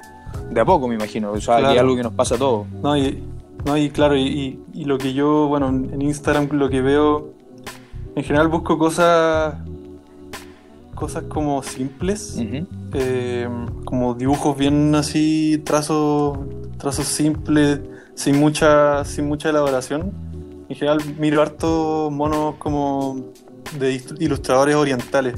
de 0.49 0.61
a 0.61 0.65
poco, 0.65 0.87
me 0.87 0.95
imagino. 0.95 1.31
O 1.33 1.41
sea, 1.41 1.57
que 1.57 1.61
es 1.63 1.67
Claro. 1.67 1.79
algo 1.81 1.95
que 1.97 2.03
nos 2.03 2.13
pasa 2.13 2.35
a 2.35 2.37
todos. 2.37 2.67
No, 2.81 2.95
y, 2.97 3.21
no, 3.65 3.77
y 3.77 3.89
claro, 3.89 4.15
y, 4.15 4.21
y- 4.23 4.59
y 4.73 4.85
lo 4.85 4.97
que 4.97 5.13
yo, 5.13 5.47
bueno, 5.47 5.69
en 5.69 6.01
Instagram 6.01 6.49
lo 6.51 6.69
que 6.69 6.81
veo, 6.81 7.33
en 8.15 8.23
general 8.23 8.47
busco 8.47 8.77
cosas, 8.77 9.55
cosas 10.95 11.23
como 11.29 11.63
simples. 11.63 12.35
Eh, 12.93 13.47
como 13.85 14.13
dibujos 14.13 14.57
bien 14.57 14.93
así, 14.95 15.61
trazos, 15.65 16.37
trazos 16.77 17.05
simples, 17.05 17.79
sin 18.15 18.39
mucha, 18.39 19.03
sin 19.05 19.27
mucha 19.27 19.49
elaboración. 19.49 20.11
En 20.69 20.75
general 20.75 20.99
miro 21.19 21.41
harto 21.41 22.09
monos 22.11 22.55
como 22.59 23.31
de 23.79 24.01
ilustradores 24.19 24.75
orientales, 24.75 25.35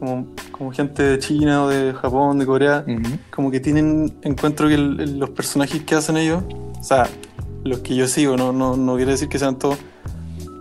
como, 0.00 0.26
como 0.50 0.72
gente 0.72 1.02
de 1.02 1.18
China 1.18 1.64
o 1.64 1.68
de 1.68 1.92
Japón, 1.94 2.38
de 2.38 2.46
Corea, 2.46 2.84
como 3.34 3.50
que 3.50 3.60
tienen, 3.60 4.12
encuentro 4.22 4.68
que 4.68 4.74
el- 4.74 5.18
los 5.18 5.30
personajes 5.30 5.82
que 5.84 5.94
hacen 5.94 6.16
ellos, 6.16 6.42
o 6.80 6.82
sea, 6.82 7.06
los 7.64 7.80
que 7.80 7.94
yo 7.96 8.06
sigo, 8.06 8.36
no, 8.36 8.52
no, 8.52 8.76
no 8.76 8.96
quiere 8.96 9.12
decir 9.12 9.28
que 9.28 9.38
sean 9.38 9.58
todos, 9.58 9.78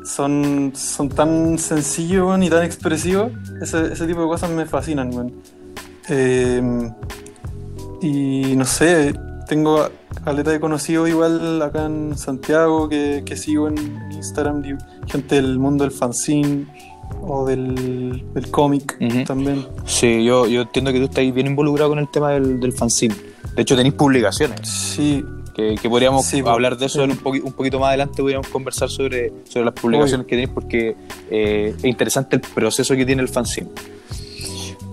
son, 0.06 0.72
son 0.76 1.10
tan 1.10 1.58
sencillos 1.58 2.42
y 2.42 2.50
tan 2.50 2.64
expresivos, 2.64 3.32
ese, 3.62 3.94
ese 3.94 4.08
tipo 4.08 4.22
de 4.22 4.28
cosas 4.28 4.50
me 4.50 4.66
fascinan, 4.66 5.14
weón. 5.14 5.34
Eh, 6.10 6.92
y 8.02 8.56
no 8.56 8.66
sé, 8.66 9.14
tengo 9.48 9.90
caleta 10.24 10.52
de 10.52 10.60
conocido 10.60 11.08
igual 11.08 11.62
acá 11.62 11.86
en 11.86 12.18
Santiago 12.18 12.88
que, 12.90 13.24
que 13.26 13.36
sigo 13.36 13.68
en 13.68 13.78
Instagram, 14.12 14.64
gente 15.08 15.36
del 15.36 15.60
mundo 15.60 15.84
del 15.84 15.92
fanzine 15.92 16.68
o 17.22 17.46
del, 17.46 18.26
del 18.34 18.52
cómic 18.52 18.98
también. 19.26 19.66
Sí, 19.86 20.24
yo, 20.24 20.48
yo 20.48 20.62
entiendo 20.62 20.92
que 20.92 21.00
tú 21.00 21.06
estás 21.06 21.34
bien 21.34 21.48
involucrado 21.48 21.90
con 21.90 22.00
el 22.00 22.10
tema 22.10 22.32
del, 22.32 22.60
del 22.60 22.74
fanzine. 22.74 23.16
De 23.56 23.62
hecho, 23.62 23.76
tenéis 23.76 23.96
publicaciones. 23.96 24.68
Sí, 24.68 25.24
Que, 25.58 25.76
que 25.82 25.90
podríamos 25.90 26.24
Sí, 26.26 26.42
po. 26.44 26.52
hablar 26.52 26.78
de 26.78 26.86
eso 26.86 27.04
en 27.04 27.12
un, 27.12 27.18
poqui- 27.18 27.42
un 27.44 27.52
poquito 27.52 27.80
más 27.80 27.88
adelante, 27.90 28.22
podríamos 28.22 28.48
conversar 28.48 28.90
sobre, 28.90 29.34
sobre 29.50 29.66
las 29.66 29.74
publicaciones 29.74 30.26
que 30.28 30.30
tenéis, 30.36 30.50
porque 30.50 30.96
eh, 31.32 31.74
es 31.76 31.84
interesante 31.84 32.36
el 32.36 32.42
proceso 32.44 32.96
que 32.96 33.06
tiene 33.08 33.24
el 33.24 33.28
fanzine. 33.28 33.68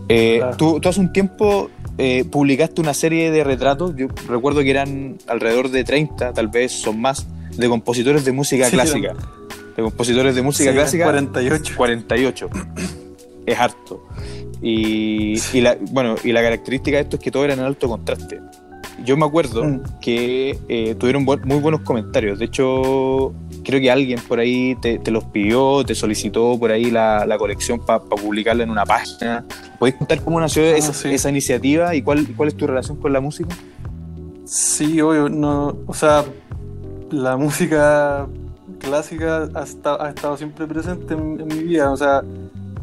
Eh, 0.09 0.37
Claro. 0.39 0.57
tú, 0.57 0.81
tú 0.81 0.89
hace 0.89 1.01
un 1.01 1.13
tiempo 1.13 1.71
eh, 1.99 2.25
publicaste 2.25 2.81
una 2.81 2.95
serie 2.95 3.31
de 3.31 3.45
retratos, 3.45 3.95
yo 3.97 4.09
recuerdo 4.29 4.63
que 4.63 4.71
eran 4.71 5.17
alrededor 5.27 5.71
de 5.71 5.85
30, 5.85 6.33
tal 6.33 6.49
vez 6.49 6.73
son 6.73 7.01
más, 7.01 7.27
de 7.57 7.69
compositores 7.69 8.25
de 8.25 8.33
música 8.33 8.67
Sí, 8.67 8.73
clásica. 8.73 9.15
De 9.77 9.83
compositores 9.83 10.35
de 10.35 10.43
música 10.43 10.71
sí, 10.71 10.77
clásica. 10.77 11.05
48. 11.05 11.75
48. 11.77 12.49
es 13.47 13.59
harto. 13.59 14.03
Y, 14.63 15.35
y 15.53 15.61
la, 15.61 15.77
bueno, 15.91 16.15
y 16.25 16.33
la 16.33 16.41
característica 16.43 16.97
de 16.97 17.03
esto 17.03 17.17
es 17.17 17.23
que 17.23 17.31
todo 17.31 17.45
era 17.45 17.53
en 17.55 17.61
alto 17.61 17.87
contraste. 17.89 18.41
Yo 19.05 19.17
me 19.17 19.25
acuerdo 19.27 19.65
Mm. 19.65 19.81
que 20.01 20.59
eh, 20.69 20.95
tuvieron 20.95 21.25
buen- 21.25 21.41
muy 21.47 21.59
buenos 21.59 21.81
comentarios. 21.81 22.39
De 22.39 22.45
hecho, 22.45 23.33
creo 23.65 23.81
que 23.81 23.91
alguien 23.91 24.21
por 24.29 24.39
ahí 24.39 24.77
te, 24.81 24.99
te 24.99 25.11
los 25.11 25.25
pidió, 25.25 25.85
te 25.85 25.95
solicitó 25.95 26.57
por 26.59 26.71
ahí 26.71 26.91
la, 26.91 27.27
la 27.27 27.37
colección 27.39 27.81
para 27.85 28.01
publicarla 28.01 28.63
en 28.63 28.71
una 28.71 28.85
página. 28.85 29.45
¿Podéis 29.79 29.97
contar 29.97 30.21
cómo 30.23 30.39
nació 30.41 30.63
Ah, 30.63 30.77
esa, 30.77 30.93
sí. 30.93 31.09
esa 31.13 31.29
iniciativa 31.31 31.95
y 31.95 32.03
cuál, 32.03 32.27
cuál 32.37 32.49
es 32.49 32.57
tu 32.57 32.67
relación 32.67 32.97
con 32.99 33.13
la 33.13 33.21
música? 33.21 33.55
Sí, 34.45 35.01
obvio, 35.01 35.29
no, 35.29 35.77
o 35.87 35.95
sea, 35.95 36.25
la 37.11 37.37
música 37.37 38.27
clásica 38.79 39.49
ha, 39.55 39.61
ha 40.05 40.09
estado 40.11 40.37
siempre 40.37 40.67
presente 40.67 41.15
en, 41.15 41.41
en 41.41 41.49
mi 41.49 41.65
vida. 41.65 41.91
O 41.91 41.97
sea, 41.97 42.23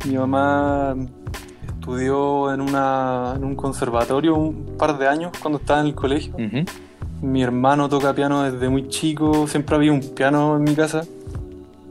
mi 0.07 0.15
mamá 0.17 0.95
estudió 1.81 2.53
en, 2.53 2.61
una, 2.61 3.33
en 3.35 3.43
un 3.43 3.55
conservatorio 3.55 4.35
un 4.35 4.77
par 4.77 4.97
de 4.99 5.07
años 5.07 5.31
cuando 5.41 5.57
estaba 5.59 5.81
en 5.81 5.87
el 5.87 5.95
colegio. 5.95 6.33
Ujú. 6.35 6.63
Mi 7.23 7.41
hermano 7.43 7.89
toca 7.89 8.13
piano 8.13 8.43
desde 8.43 8.69
muy 8.69 8.87
chico, 8.87 9.47
siempre 9.47 9.75
había 9.75 9.91
un 9.91 9.99
piano 9.99 10.57
en 10.57 10.63
mi 10.63 10.75
casa. 10.75 11.03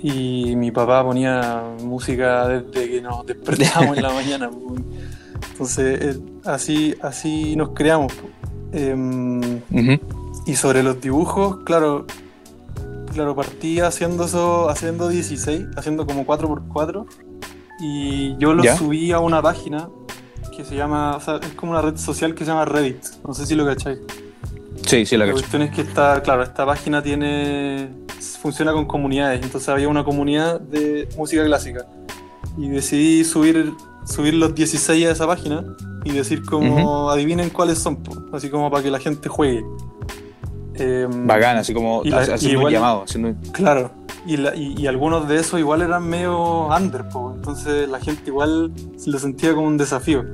Y 0.02 0.56
mi 0.56 0.70
papá 0.70 1.04
ponía 1.04 1.62
música 1.82 2.48
desde 2.48 2.88
que 2.90 3.02
nos 3.02 3.26
despertábamos 3.26 3.96
en 3.98 4.02
la 4.02 4.10
mañana. 4.14 4.48
pues. 4.50 4.80
Entonces, 5.52 6.16
eh, 6.16 6.20
así, 6.46 6.94
así 7.02 7.54
nos 7.56 7.70
creamos. 7.70 8.12
pues. 8.14 8.32
Em, 8.72 9.60
y 10.46 10.54
sobre 10.54 10.82
los 10.82 11.00
dibujos, 11.00 11.58
claro, 11.64 12.06
claro, 13.12 13.34
partí 13.34 13.80
haciendo 13.80 14.24
eso, 14.24 14.68
haciendo 14.70 15.08
16, 15.08 15.66
haciendo 15.76 16.06
como 16.06 16.24
4x4. 16.24 17.04
Y 17.80 18.36
yo 18.38 18.52
lo 18.54 18.62
¿Ya? 18.62 18.76
subí 18.76 19.12
a 19.12 19.20
una 19.20 19.40
página 19.40 19.88
que 20.56 20.64
se 20.64 20.76
llama, 20.76 21.16
o 21.16 21.20
sea, 21.20 21.36
es 21.36 21.54
como 21.54 21.72
una 21.72 21.80
red 21.82 21.96
social 21.96 22.34
que 22.34 22.44
se 22.44 22.50
llama 22.50 22.64
Reddit. 22.64 23.02
No 23.26 23.32
sé 23.34 23.46
si 23.46 23.54
lo 23.54 23.64
cacháis. 23.64 23.98
Sí, 24.86 25.06
sí, 25.06 25.16
la 25.16 25.26
La 25.26 25.32
cuestión 25.32 25.62
es 25.62 25.70
que 25.70 25.82
está, 25.82 26.22
claro, 26.22 26.42
esta 26.42 26.66
página 26.66 27.02
tiene. 27.02 27.88
funciona 28.42 28.72
con 28.72 28.86
comunidades. 28.86 29.42
Entonces 29.42 29.68
había 29.68 29.88
una 29.88 30.04
comunidad 30.04 30.60
de 30.60 31.08
música 31.16 31.44
clásica. 31.44 31.86
Y 32.58 32.68
decidí 32.68 33.24
subir, 33.24 33.72
subir 34.04 34.34
los 34.34 34.54
16 34.54 35.06
a 35.06 35.10
esa 35.12 35.26
página 35.26 35.64
y 36.04 36.12
decir 36.12 36.42
como 36.44 37.10
adivinen 37.10 37.50
cuáles 37.50 37.78
son, 37.78 37.98
así 38.32 38.48
como 38.50 38.70
para 38.70 38.82
que 38.82 38.90
la 38.90 38.98
gente 38.98 39.28
juegue. 39.28 39.64
Em, 40.80 41.26
Bacán, 41.26 41.56
así 41.58 41.72
como 41.74 42.02
Y 42.04 42.10
la- 42.10 42.20
haciendo 42.20 42.62
y 42.62 42.64
un 42.64 42.70
llamado. 42.70 43.02
haciendo- 43.04 43.34
Claro. 43.52 43.90
Y, 44.26 44.36
la- 44.36 44.54
y- 44.54 44.86
algunos 44.86 45.28
de 45.28 45.36
esos 45.36 45.58
igual 45.60 45.82
eran 45.82 46.06
medio 46.08 46.66
under, 46.68 47.08
po, 47.08 47.32
entonces 47.34 47.88
la 47.88 48.00
gente 48.00 48.22
igual 48.26 48.72
se 48.96 49.10
lo 49.10 49.18
sentía 49.18 49.54
como 49.54 49.66
un 49.66 49.76
desafío. 49.78 50.24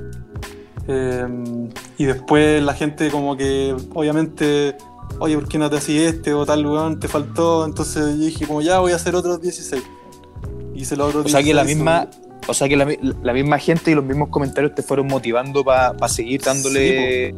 Eh, 0.87 1.25
y 1.97 2.05
después 2.05 2.61
la 2.63 2.73
gente 2.73 3.09
como 3.09 3.35
que, 3.37 3.75
obviamente, 3.93 4.75
oye, 5.19 5.35
¿por 5.35 5.47
qué 5.47 5.57
no 5.57 5.69
te 5.69 5.77
hacías 5.77 6.13
este 6.15 6.33
o 6.33 6.45
tal 6.45 6.65
weón? 6.65 6.99
Te 6.99 7.07
faltó, 7.07 7.65
entonces 7.65 8.17
yo 8.17 8.25
dije 8.25 8.45
como 8.47 8.61
ya 8.61 8.79
voy 8.79 8.91
a 8.93 8.95
hacer 8.95 9.15
otros 9.15 9.41
16. 9.41 9.83
Hice 10.75 10.95
los 10.95 11.09
otros 11.09 11.25
O 11.25 11.29
sea 11.29 11.41
que 11.43 11.53
la 11.53 11.63
16, 11.63 11.77
misma, 11.77 12.07
o 12.47 12.53
sea 12.53 12.69
que 12.69 12.77
la, 12.77 12.87
la 13.23 13.33
misma 13.33 13.57
gente 13.57 13.91
y 13.91 13.95
los 13.95 14.03
mismos 14.05 14.29
comentarios 14.29 14.75
te 14.75 14.81
fueron 14.83 15.07
motivando 15.07 15.63
para 15.63 16.07
seguir 16.07 16.41
dándole. 16.41 17.35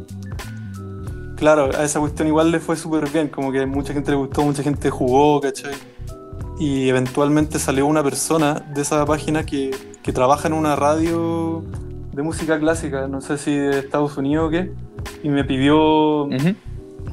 Claro, 1.40 1.70
a 1.76 1.84
esa 1.84 1.98
cuestión 2.00 2.28
igual 2.28 2.50
le 2.52 2.60
fue 2.60 2.76
súper 2.76 3.08
bien, 3.10 3.28
como 3.28 3.50
que 3.50 3.64
mucha 3.66 3.92
gente 3.94 4.10
le 4.10 4.16
gustó, 4.18 4.42
mucha 4.42 4.62
gente 4.62 4.90
jugó, 4.90 5.40
¿cachai? 5.40 5.72
Y 6.58 6.88
eventualmente 6.90 7.58
salió 7.58 7.86
una 7.86 8.02
persona 8.04 8.62
de 8.74 8.82
esa 8.82 9.04
página 9.06 9.44
que, 9.46 9.74
que 10.02 10.12
trabaja 10.12 10.48
en 10.48 10.54
una 10.54 10.76
radio 10.76 11.64
de 12.12 12.22
música 12.22 12.58
clásica, 12.60 13.08
no 13.08 13.22
sé 13.22 13.38
si 13.38 13.54
de 13.56 13.78
Estados 13.78 14.18
Unidos 14.18 14.48
o 14.48 14.50
qué, 14.50 14.70
y 15.22 15.30
me 15.30 15.42
pidió, 15.44 16.24
Ujú. 16.24 16.54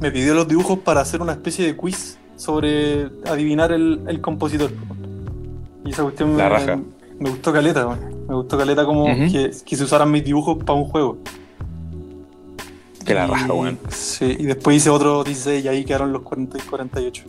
me 0.01 0.11
pidió 0.11 0.33
los 0.35 0.45
dibujos 0.47 0.79
para 0.79 0.99
hacer 0.99 1.21
una 1.21 1.31
especie 1.31 1.65
de 1.65 1.77
quiz 1.77 2.19
sobre 2.35 3.09
adivinar 3.25 3.71
el, 3.71 4.01
el 4.07 4.19
compositor. 4.19 4.71
Y 5.85 5.91
esa 5.91 6.03
cuestión 6.03 6.35
La 6.35 6.43
me, 6.43 6.49
raja. 6.49 6.79
me 7.17 7.29
gustó 7.29 7.53
caleta, 7.53 7.87
me 8.27 8.35
gustó 8.35 8.57
caleta 8.57 8.83
como 8.85 9.05
Ujú. 9.05 9.31
que, 9.31 9.51
que 9.65 9.75
se 9.77 9.83
usaran 9.85 10.11
mis 10.11 10.25
dibujos 10.25 10.57
para 10.65 10.77
un 10.77 10.83
juego. 10.85 11.17
Que 13.07 13.13
la 13.13 13.25
raja, 13.27 13.53
weón. 13.53 13.79
Sí, 13.89 14.35
y 14.37 14.43
después 14.43 14.77
hice 14.77 14.89
otro 14.89 15.23
16 15.23 15.63
y 15.65 15.67
ahí 15.67 15.85
quedaron 15.85 16.11
los 16.13 16.21
40 16.23 16.57
y 16.57 16.61
48. 16.61 17.23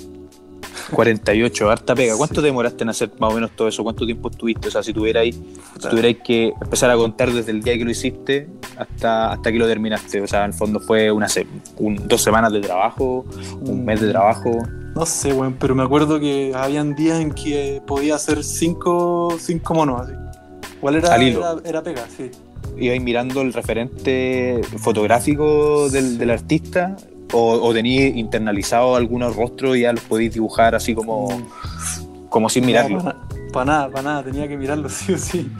48, 0.90 1.70
harta 1.70 1.94
pega. 1.94 2.16
¿Cuánto 2.16 2.36
Sí. 2.36 2.40
te 2.40 2.46
demoraste 2.46 2.82
en 2.82 2.88
hacer 2.90 3.10
más 3.18 3.30
o 3.32 3.34
menos 3.34 3.50
todo 3.52 3.68
eso? 3.68 3.82
¿Cuánto 3.82 4.06
tiempo 4.06 4.30
estuviste? 4.30 4.68
O 4.68 4.70
sea, 4.70 4.82
si 4.82 4.92
tuvierais, 4.92 5.34
si 5.80 5.88
tuvierais 5.88 6.16
que 6.24 6.52
empezar 6.62 6.90
a 6.90 6.96
contar 6.96 7.30
desde 7.32 7.50
el 7.52 7.62
día 7.62 7.76
que 7.76 7.84
lo 7.84 7.90
hiciste 7.90 8.48
hasta, 8.76 9.32
hasta 9.32 9.52
que 9.52 9.58
lo 9.58 9.66
terminaste. 9.66 10.20
O 10.22 10.26
sea, 10.26 10.40
en 10.44 10.52
el 10.52 10.54
fondo 10.54 10.80
fue 10.80 11.10
una 11.12 11.28
se- 11.28 11.46
un- 11.76 12.08
dos 12.08 12.22
semanas 12.22 12.52
de 12.52 12.60
trabajo, 12.60 13.26
un 13.60 13.84
mes 13.84 14.00
de 14.00 14.10
trabajo. 14.10 14.50
No 14.94 15.04
sé, 15.04 15.32
weón, 15.32 15.56
pero 15.60 15.74
me 15.74 15.82
acuerdo 15.82 16.18
que 16.18 16.52
habían 16.56 16.94
días 16.94 17.20
en 17.20 17.32
que 17.32 17.82
podía 17.86 18.14
hacer 18.14 18.42
5 18.42 19.36
cinco, 19.38 19.74
monos 19.74 20.00
así. 20.02 20.12
Igual 20.78 20.96
era, 20.96 21.16
era, 21.16 21.56
era 21.64 21.82
pega, 21.82 22.06
sí. 22.16 22.30
¿Ibais 22.78 23.02
mirando 23.02 23.40
el 23.42 23.52
referente 23.52 24.60
fotográfico 24.78 25.88
del, 25.90 26.18
del 26.18 26.30
artista? 26.30 26.96
¿O, 27.32 27.52
o 27.52 27.72
teníais 27.74 28.16
internalizado 28.16 28.96
algunos 28.96 29.36
rostros 29.36 29.76
y 29.76 29.80
ya 29.82 29.92
los 29.92 30.02
podéis 30.04 30.32
dibujar 30.34 30.74
así 30.74 30.94
como, 30.94 31.28
como 32.30 32.48
sin 32.48 32.64
mirarlo? 32.66 33.02
Para 33.52 33.64
nada, 33.64 33.88
para 33.90 34.02
nada, 34.02 34.22
tenía 34.22 34.48
que 34.48 34.56
mirarlo 34.56 34.88
sí 34.88 35.12
o 35.12 35.18
sí. 35.18 35.50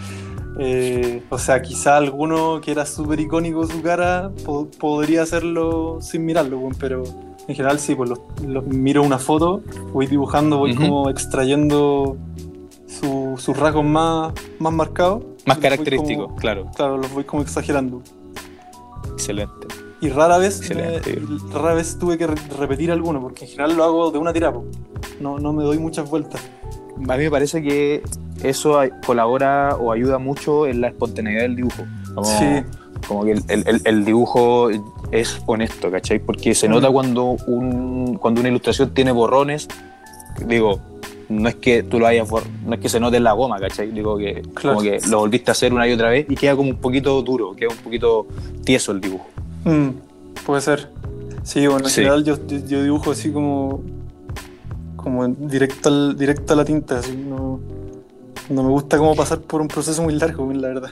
Eh, 0.61 1.23
o 1.29 1.39
sea, 1.39 1.63
quizá 1.63 1.97
alguno 1.97 2.61
que 2.61 2.73
era 2.73 2.85
súper 2.87 3.21
icónico 3.21 3.67
su 3.67 3.81
cara 3.83 4.31
po- 4.45 4.69
podría 4.79 5.23
hacerlo 5.23 5.99
sin 6.01 6.25
mirarlo, 6.25 6.61
pero 6.81 7.05
en 7.47 7.55
general 7.55 7.79
sí, 7.79 7.95
pues 7.95 8.11
los, 8.11 8.19
los- 8.47 8.65
miro 8.67 9.03
una 9.03 9.19
foto, 9.19 9.63
voy 9.93 10.07
dibujando, 10.07 10.59
voy 10.59 10.73
como 10.75 11.11
extrayendo 11.11 12.17
su- 12.89 13.35
sus 13.39 13.57
rasgos 13.57 13.85
más, 13.85 14.33
más 14.59 14.73
marcados. 14.73 15.23
Más 15.23 15.29
y 15.29 15.47
los 15.47 15.57
voy 15.57 15.63
característico, 15.63 16.23
como- 16.25 16.37
claro. 16.37 16.67
claro, 16.75 16.97
los 16.99 17.13
voy 17.13 17.25
como 17.25 17.43
exagerando. 17.43 18.03
Excelente. 19.13 19.67
Y 20.01 20.09
rara 20.11 20.39
vez, 20.39 20.59
Excelente. 20.61 21.21
me- 21.21 21.53
rara 21.53 21.75
vez 21.75 21.99
tuve 21.99 22.17
que 22.19 22.27
re- 22.27 22.35
repetir 22.59 22.91
alguno, 22.93 23.21
porque 23.21 23.45
en 23.45 23.51
general 23.51 23.77
lo 23.77 23.85
hago 23.85 24.11
de 24.11 24.19
una 24.19 24.33
tira, 24.33 24.53
po. 24.53 24.65
no, 25.21 25.39
no 25.39 25.53
me 25.53 25.65
doy 25.65 25.79
muchas 25.79 26.09
vueltas. 26.09 26.41
A 26.97 27.17
mí 27.17 27.25
me 27.25 27.31
parece 27.31 27.63
que 27.63 28.03
eso 28.43 28.79
colabora 29.07 29.77
o 29.81 29.91
ayuda 29.93 30.19
mucho 30.19 30.67
en 30.67 30.81
la 30.81 30.89
espontaneidad 30.89 31.43
del 31.43 31.57
dibujo. 31.57 31.83
Como, 32.15 32.25
Sí. 32.25 32.45
como 33.09 33.25
que 33.25 33.33
el, 33.33 33.43
el- 33.49 33.65
el- 33.67 33.81
el 33.85 34.05
dibujo 34.05 34.69
es 35.11 35.41
honesto, 35.47 35.91
¿cachai? 35.91 36.19
Porque 36.21 36.55
se 36.55 36.69
Mm. 36.69 36.73
nota 36.73 36.91
cuando, 36.91 37.37
un, 37.47 38.17
cuando 38.21 38.41
una 38.41 38.49
ilustración 38.51 38.95
tiene 38.95 39.11
borrones, 39.13 39.67
digo, 40.47 40.79
no 41.29 41.49
es 41.49 41.55
que 41.57 41.83
tú 41.83 41.99
lo 41.99 42.07
hayas 42.07 42.29
no 42.65 42.75
es 42.75 42.81
que 42.81 42.89
se 42.89 42.99
note 43.01 43.17
en 43.19 43.25
la 43.25 43.33
goma, 43.33 43.59
¿cachai? 43.61 43.91
Digo 43.91 44.17
que 44.17 44.43
Claro. 44.55 44.77
como 44.77 44.83
que 44.83 44.99
lo 45.09 45.19
volviste 45.19 45.51
a 45.51 45.53
hacer 45.53 45.73
una 45.73 45.87
y 45.89 45.93
otra 45.93 46.09
vez 46.11 46.27
y 46.29 46.35
queda 46.35 46.57
como 46.57 46.71
un 46.71 46.77
poquito 46.79 47.21
duro, 47.23 47.55
queda 47.55 47.69
un 47.71 47.77
poquito 47.79 48.27
tieso 48.65 48.93
el 48.93 49.01
dibujo. 49.01 49.27
Mm, 49.65 49.89
puede 50.47 50.61
ser. 50.63 50.89
Sí, 51.43 51.67
bueno, 51.67 51.85
en 51.87 51.91
Sí. 51.91 51.95
general 51.97 52.25
yo, 52.25 52.37
yo- 52.47 52.83
dibujo 52.83 53.11
así 53.13 53.31
como. 53.31 53.83
como 54.97 55.27
directo, 55.29 55.89
al, 55.89 56.17
directo 56.19 56.53
a 56.53 56.57
la 56.57 56.65
tinta, 56.65 56.99
así, 56.99 57.17
no, 57.17 57.61
no 58.51 58.63
me 58.63 58.69
gusta 58.69 58.99
como 58.99 59.15
pasar 59.15 59.41
por 59.41 59.61
un 59.63 59.69
proceso 59.69 60.03
muy 60.03 60.15
largo, 60.15 60.53
la 60.53 60.69
verdad. 60.69 60.91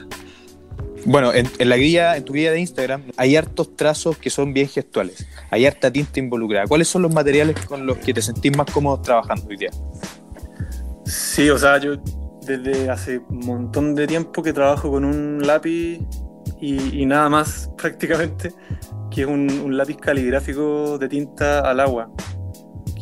Bueno, 1.05 1.33
en, 1.33 1.47
en 1.59 1.69
la 1.69 1.77
guía, 1.77 2.17
en 2.17 2.25
tu 2.25 2.33
guía 2.33 2.51
de 2.51 2.59
Instagram, 2.59 3.03
hay 3.15 3.35
hartos 3.35 3.75
trazos 3.75 4.17
que 4.17 4.29
son 4.29 4.53
bien 4.53 4.67
gestuales. 4.67 5.27
Hay 5.51 5.65
harta 5.65 5.91
tinta 5.91 6.19
involucrada. 6.19 6.65
¿Cuáles 6.67 6.87
son 6.87 7.01
los 7.03 7.13
materiales 7.13 7.55
con 7.65 7.85
los 7.85 7.97
que 7.97 8.13
te 8.13 8.21
sentís 8.21 8.55
más 8.57 8.67
cómodo 8.71 8.99
trabajando 9.01 9.45
hoy 9.49 9.57
día? 9.57 9.69
Sí, 11.07 11.49
o 11.49 11.57
sea, 11.57 11.77
yo 11.79 11.93
desde 12.45 12.89
hace 12.89 13.19
un 13.29 13.39
montón 13.45 13.95
de 13.95 14.07
tiempo 14.07 14.41
que 14.43 14.53
trabajo 14.53 14.89
con 14.91 15.05
un 15.05 15.45
lápiz 15.45 15.99
y, 16.59 17.01
y 17.01 17.05
nada 17.05 17.29
más 17.29 17.71
prácticamente, 17.77 18.53
que 19.11 19.21
es 19.21 19.27
un, 19.27 19.49
un 19.63 19.77
lápiz 19.77 19.97
caligráfico 19.97 20.97
de 20.97 21.07
tinta 21.09 21.59
al 21.59 21.79
agua. 21.79 22.09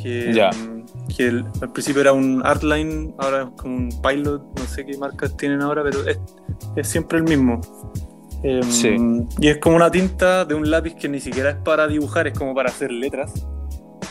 Que, 0.02 0.32
Ya. 0.34 0.52
que 1.16 1.28
el- 1.28 1.46
al 1.62 1.72
principio 1.72 2.02
era 2.02 2.14
un 2.14 2.42
Artline, 2.46 3.16
ahora 3.18 3.44
es 3.44 3.50
como 3.62 3.76
un 3.76 3.90
Pilot, 4.02 4.60
no 4.60 4.66
sé 4.66 4.86
qué 4.86 4.98
marcas 4.98 5.36
tienen 5.36 5.62
ahora, 5.62 5.84
pero 5.84 6.08
es, 6.08 6.20
es 6.76 6.88
siempre 6.88 7.18
el 7.18 7.24
mismo. 7.24 7.60
Em, 8.44 8.62
Sí. 8.64 8.96
Y 9.40 9.48
es 9.48 9.58
como 9.58 9.78
una 9.78 9.90
tinta 9.90 10.46
de 10.46 10.54
un 10.54 10.70
lápiz 10.70 10.94
que 10.96 11.10
ni 11.10 11.20
siquiera 11.20 11.50
es 11.52 11.56
para 11.56 11.88
dibujar, 11.88 12.28
es 12.28 12.38
como 12.38 12.54
para 12.54 12.70
hacer 12.70 12.92
letras. 12.92 13.34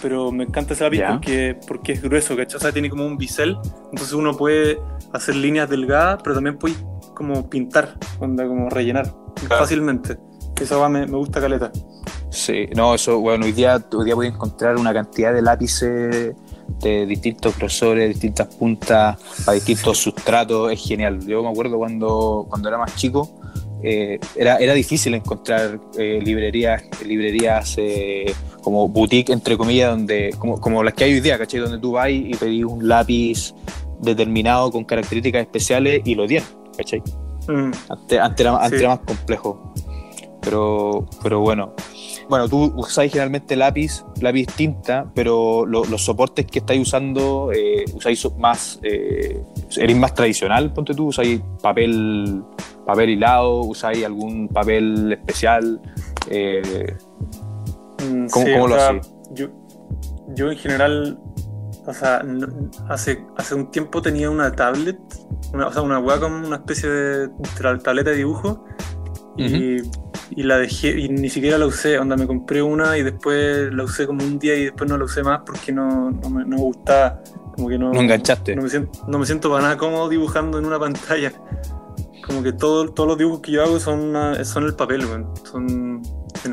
Pero 0.04 0.30
me 0.30 0.44
encanta 0.44 0.74
ese 0.74 0.84
lápiz 0.84 1.00
porque, 1.08 1.58
porque 1.66 1.92
es 1.92 2.02
grueso, 2.02 2.36
¿cachai? 2.36 2.58
O 2.58 2.60
sea, 2.60 2.72
tiene 2.72 2.90
como 2.90 3.06
un 3.06 3.16
bisel, 3.16 3.56
entonces 3.90 4.12
uno 4.12 4.36
puede 4.36 4.78
hacer 5.14 5.34
líneas 5.34 5.70
delgadas, 5.70 6.20
pero 6.22 6.34
también 6.34 6.58
puede 6.58 6.74
como 7.14 7.48
pintar, 7.48 7.94
onda, 8.20 8.46
como 8.46 8.68
rellenar 8.68 9.10
Claro. 9.46 9.62
fácilmente. 9.64 10.18
Eso 10.60 10.78
va, 10.78 10.90
me, 10.90 11.06
me 11.06 11.16
gusta 11.16 11.40
caleta. 11.40 11.72
Sí, 12.28 12.66
no, 12.76 12.94
eso, 12.94 13.18
bueno, 13.18 13.46
hoy 13.46 13.52
día, 13.52 13.82
hoy 13.94 14.04
día 14.04 14.14
puedes 14.14 14.34
encontrar 14.34 14.76
una 14.76 14.92
cantidad 14.92 15.32
de 15.32 15.40
lápices 15.40 16.34
de 16.80 17.06
distintos 17.06 17.56
grosores, 17.56 18.10
distintas 18.10 18.54
puntas, 18.56 19.16
para 19.46 19.54
distintos 19.54 19.96
sustratos, 19.96 20.70
es 20.70 20.86
genial. 20.86 21.18
Yo 21.26 21.42
me 21.42 21.48
acuerdo 21.48 21.78
cuando, 21.78 22.44
cuando 22.50 22.68
era 22.68 22.76
más 22.76 22.94
chico, 22.94 23.40
eh, 23.84 24.18
era, 24.34 24.56
era 24.56 24.72
difícil 24.72 25.14
encontrar 25.14 25.78
eh, 25.98 26.18
librerías, 26.22 26.82
librerías 27.04 27.74
eh, 27.76 28.32
como 28.62 28.88
boutique, 28.88 29.30
entre 29.30 29.58
comillas, 29.58 29.90
donde, 29.90 30.34
como, 30.38 30.58
como 30.58 30.82
las 30.82 30.94
que 30.94 31.04
hay 31.04 31.12
hoy 31.12 31.20
día, 31.20 31.36
¿cachai? 31.36 31.60
Donde 31.60 31.78
tú 31.78 31.92
vas 31.92 32.08
y 32.10 32.32
pedís 32.34 32.64
un 32.64 32.88
lápiz 32.88 33.54
determinado 34.00 34.70
con 34.70 34.84
características 34.84 35.42
especiales 35.42 36.00
y 36.04 36.14
lo 36.14 36.26
tienen, 36.26 36.48
¿cachai? 36.76 37.02
Mm. 37.46 37.70
Antes, 37.90 38.40
era, 38.40 38.56
antes 38.56 38.70
Sí. 38.70 38.84
era 38.84 38.88
más 38.88 39.00
complejo. 39.00 39.74
Pero, 40.44 41.06
pero 41.22 41.40
bueno. 41.40 41.72
Bueno, 42.28 42.48
tú 42.48 42.72
usáis 42.76 43.12
generalmente 43.12 43.54
lápiz, 43.56 44.04
lápiz 44.20 44.46
tinta, 44.56 45.10
pero 45.14 45.66
lo- 45.66 45.84
los 45.84 46.02
soportes 46.04 46.46
que 46.46 46.60
estáis 46.60 46.80
usando, 46.80 47.50
eh, 47.52 47.84
usáis 47.94 48.26
más, 48.38 48.78
eh, 48.82 49.42
eres 49.76 49.96
más 49.96 50.14
tradicional, 50.14 50.72
ponte 50.72 50.94
tú, 50.94 51.08
usáis 51.08 51.40
papel, 51.62 52.42
papel 52.86 53.10
hilado, 53.10 53.60
usáis 53.60 54.04
algún 54.04 54.48
papel 54.48 55.12
especial. 55.12 55.80
eh, 56.30 56.96
Mm, 58.02 58.26
¿Cómo- 58.28 58.46
sí, 58.46 58.52
cómo 58.52 58.64
o 58.64 58.68
lo 58.68 58.74
sea, 58.78 58.88
hacís? 58.90 59.12
Yo, 59.34 59.46
yo 60.34 60.50
en 60.50 60.58
general, 60.58 61.18
o 61.86 61.92
sea, 61.94 62.22
hace, 62.88 63.24
hace 63.36 63.54
un 63.54 63.70
tiempo 63.70 64.00
tenía 64.02 64.30
una 64.30 64.50
tablet, 64.52 64.98
una, 65.52 65.68
o 65.68 65.72
sea, 65.72 65.82
una 65.82 65.98
Wacom, 65.98 66.44
una 66.44 66.56
especie 66.56 66.88
de 66.88 67.28
tableta 67.82 68.10
de 68.10 68.16
dibujo, 68.16 68.64
y, 69.36 69.76
y 70.30 70.42
la 70.42 70.58
dejé, 70.58 70.98
y 70.98 71.08
ni 71.08 71.28
siquiera 71.28 71.58
la 71.58 71.66
usé, 71.66 71.98
onda, 71.98 72.16
me 72.16 72.26
compré 72.26 72.62
una 72.62 72.96
y 72.98 73.02
después 73.02 73.72
la 73.72 73.84
usé 73.84 74.06
como 74.06 74.24
un 74.24 74.38
día 74.38 74.54
y 74.56 74.64
después 74.64 74.88
no 74.88 74.96
la 74.98 75.04
usé 75.04 75.22
más 75.22 75.40
porque 75.46 75.72
no, 75.72 76.10
no, 76.10 76.30
me, 76.30 76.42
no 76.44 76.56
me 76.56 76.62
gustaba, 76.62 77.20
como 77.54 77.68
que 77.68 77.78
no, 77.78 77.92
No 77.92 78.00
enganchaste. 78.00 78.56
No 78.56 78.62
me, 78.62 78.68
siento, 78.70 78.90
no 79.06 79.18
me 79.18 79.26
siento 79.26 79.50
para 79.50 79.62
nada 79.62 79.76
cómodo 79.76 80.08
dibujando 80.08 80.58
en 80.58 80.66
una 80.66 80.78
pantalla. 80.78 81.32
Como 82.26 82.42
que 82.42 82.52
todo- 82.54 82.88
todos 82.90 83.06
los 83.08 83.18
dibujos 83.18 83.40
que 83.40 83.52
yo 83.52 83.62
hago 83.62 83.78
son, 83.78 84.00
una- 84.00 84.44
son 84.44 84.64
el 84.64 84.74
papel, 84.74 85.04
weón. 85.04 85.28
Son 85.44 86.02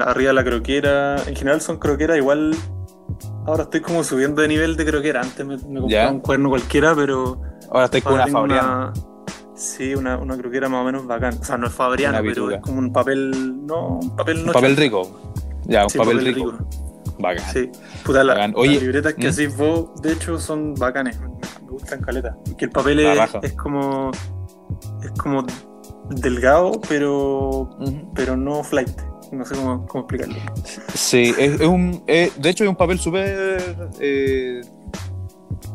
arriba 0.01 0.29
de 0.29 0.33
la 0.33 0.43
croquera. 0.43 1.15
En 1.25 1.35
general 1.35 1.61
son 1.61 1.77
croqueras, 1.77 2.17
igual 2.17 2.53
ahora 3.47 3.63
estoy 3.63 3.79
como 3.81 4.03
subiendo 4.03 4.41
de 4.41 4.47
nivel 4.49 4.75
de 4.75 4.85
croquera. 4.85 5.21
Antes 5.21 5.45
me, 5.45 5.55
me 5.57 5.79
compraba 5.79 5.87
Ya. 5.89 6.11
un 6.11 6.19
cuerno 6.19 6.49
cualquiera, 6.49 6.93
pero 6.93 7.41
Ahora 7.69 7.85
estáis 7.85 8.03
con 8.03 8.13
una 8.15 8.27
Fabriano. 8.27 8.93
Sí, 9.61 9.93
una, 9.93 10.17
una 10.17 10.35
croquera 10.37 10.67
más 10.69 10.81
o 10.81 10.83
menos 10.85 11.05
bacán. 11.05 11.37
O 11.39 11.43
sea, 11.43 11.55
no 11.57 11.67
es 11.67 11.73
fabriana, 11.73 12.19
Una 12.19 12.29
pero 12.29 12.49
es 12.51 12.61
como 12.61 12.79
un 12.79 12.91
papel. 12.91 13.65
No, 13.65 13.99
un 13.99 14.15
papel 14.15 14.43
no 14.45 14.51
papel 14.53 14.75
rico. 14.75 15.19
Ya, 15.65 15.83
un 15.83 15.89
Sí, 15.91 15.97
papel, 15.99 16.17
papel 16.17 16.33
rico. 16.35 16.51
rico. 16.51 16.65
Bacán. 17.19 17.53
Sí, 17.53 17.69
puta, 18.03 18.23
la- 18.23 18.33
Bacán. 18.33 18.53
Oye, 18.55 18.73
las 18.73 18.81
libretas 18.81 19.13
que 19.13 19.27
¿Mm? 19.27 19.29
hacís 19.29 19.55
vos, 19.57 20.01
de 20.01 20.13
hecho, 20.13 20.39
son 20.39 20.73
bacanes. 20.73 21.19
Me, 21.19 21.27
gustan 21.69 22.01
caleta. 22.01 22.35
Que 22.57 22.65
el 22.65 22.71
papel 22.71 22.99
es, 23.01 23.19
es 23.43 23.53
como. 23.53 24.09
Es 25.03 25.11
como 25.11 25.45
delgado, 26.09 26.81
pero. 26.89 27.69
Pero 28.15 28.35
no 28.35 28.63
flight. 28.63 28.99
No 29.31 29.45
sé 29.45 29.55
cómo, 29.55 29.85
cómo 29.85 30.03
explicarlo. 30.05 30.35
Sí, 30.95 31.33
es, 31.37 31.61
es 31.61 31.67
un, 31.67 32.03
es- 32.07 32.41
de 32.41 32.49
hecho 32.49 32.63
es 32.65 32.69
un 32.69 32.75
papel 32.75 32.99
súper... 32.99 33.77
eh, 33.99 34.61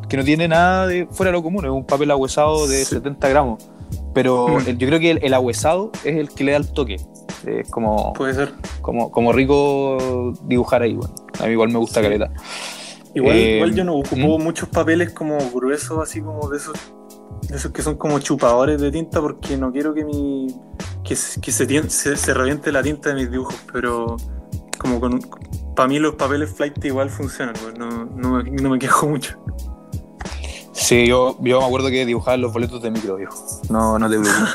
que 0.09 0.17
no 0.17 0.25
tiene 0.25 0.47
nada 0.47 0.87
de 0.87 1.07
fuera 1.11 1.31
de 1.31 1.39
lo 1.39 1.43
común, 1.43 1.65
es 1.65 1.71
un 1.71 1.85
papel 1.87 2.11
ahuesado 2.11 2.67
de 2.69 2.85
Sí. 2.85 2.97
70 2.97 3.29
gramos. 3.29 3.67
Pero 4.17 4.49
Mm. 4.49 4.69
el- 4.69 4.79
yo 4.79 4.89
creo 4.89 4.99
que 4.99 5.11
el, 5.11 5.19
el 5.23 5.35
ahuesado 5.35 5.93
es 6.03 6.17
el 6.17 6.31
que 6.31 6.43
le 6.43 6.53
da 6.53 6.57
el 6.59 6.73
toque. 6.73 6.97
Es 7.47 7.69
como, 7.71 8.15
Puede 8.15 8.33
ser. 8.33 8.55
como, 8.81 9.11
como 9.11 9.31
rico 9.33 10.33
dibujar 10.45 10.81
ahí, 10.81 10.95
bueno. 10.95 11.15
A 11.39 11.45
mí 11.45 11.53
igual 11.53 11.69
me 11.69 11.79
gusta 11.79 12.01
Sí. 12.01 12.05
caleta. 12.07 12.33
Igual, 13.15 13.37
Eh, 13.37 13.57
igual 13.57 13.75
yo 13.75 13.85
no 13.85 13.95
ocupo 13.97 14.39
¿mm? 14.39 14.43
muchos 14.43 14.69
papeles 14.71 15.11
como 15.13 15.37
gruesos, 15.55 15.99
así 16.03 16.23
como 16.23 16.49
de 16.49 16.57
esos, 16.57 16.75
de 17.49 17.57
esos 17.57 17.73
que 17.73 17.83
son 17.83 17.97
como 17.97 18.19
chupadores 18.21 18.81
de 18.81 18.91
tinta, 18.91 19.21
porque 19.21 19.59
no 19.59 19.71
quiero 19.71 19.93
que 19.93 20.05
mi 20.05 20.47
que, 21.05 21.15
se- 21.15 21.39
que 21.41 21.53
se, 21.53 21.67
se, 21.91 22.17
se 22.17 22.35
reviente 22.35 22.73
la 22.73 22.83
tinta 22.83 23.11
de 23.11 23.17
mis 23.17 23.31
dibujos, 23.31 23.55
pero 23.73 24.17
como 24.79 24.99
con 24.99 25.21
para 25.77 25.89
mí 25.89 25.99
los 25.99 26.15
papeles 26.15 26.51
flight 26.55 26.83
igual 26.87 27.11
funcionan, 27.11 27.55
pues, 27.63 27.79
no, 27.79 28.07
no, 28.07 28.43
no 28.43 28.71
me 28.71 28.79
quejo 28.79 29.09
mucho. 29.09 29.39
Sí, 30.79 31.07
yo, 31.07 31.37
yo 31.41 31.61
me 31.61 31.67
acuerdo 31.67 31.89
que 31.89 32.05
dibujaba 32.05 32.37
los 32.37 32.53
boletos 32.53 32.83
de 32.83 32.91
micro, 32.91 33.17
viejo. 33.17 33.35
No, 33.71 33.99
no 33.99 34.11
te 34.11 34.19
preocupes. 34.19 34.55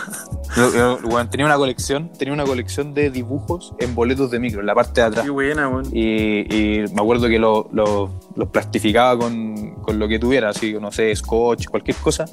Yo- 0.57 0.73
yo, 0.73 0.99
bueno, 1.03 1.29
tenía 1.29 1.45
una 1.45 1.55
colección, 1.55 2.11
tenía 2.11 2.33
una 2.33 2.43
colección 2.43 2.93
de 2.93 3.09
dibujos 3.09 3.73
en 3.79 3.95
boletos 3.95 4.29
de 4.31 4.37
micro, 4.39 4.59
en 4.59 4.65
la 4.65 4.75
parte 4.75 4.99
de 4.99 5.07
atrás. 5.07 5.23
Qué 5.23 5.31
buena, 5.31 5.69
weón. 5.69 5.85
Y, 5.93 6.41
y 6.53 6.85
me 6.93 7.01
acuerdo 7.01 7.29
que 7.29 7.39
lo- 7.39 7.69
lo- 7.71 8.11
los 8.35 8.49
plastificaba 8.49 9.17
con, 9.17 9.75
con 9.75 9.97
lo 9.97 10.09
que 10.09 10.19
tuviera, 10.19 10.49
así, 10.49 10.73
no 10.73 10.91
sé, 10.91 11.15
scotch, 11.15 11.67
cualquier 11.69 11.95
cosa, 11.97 12.25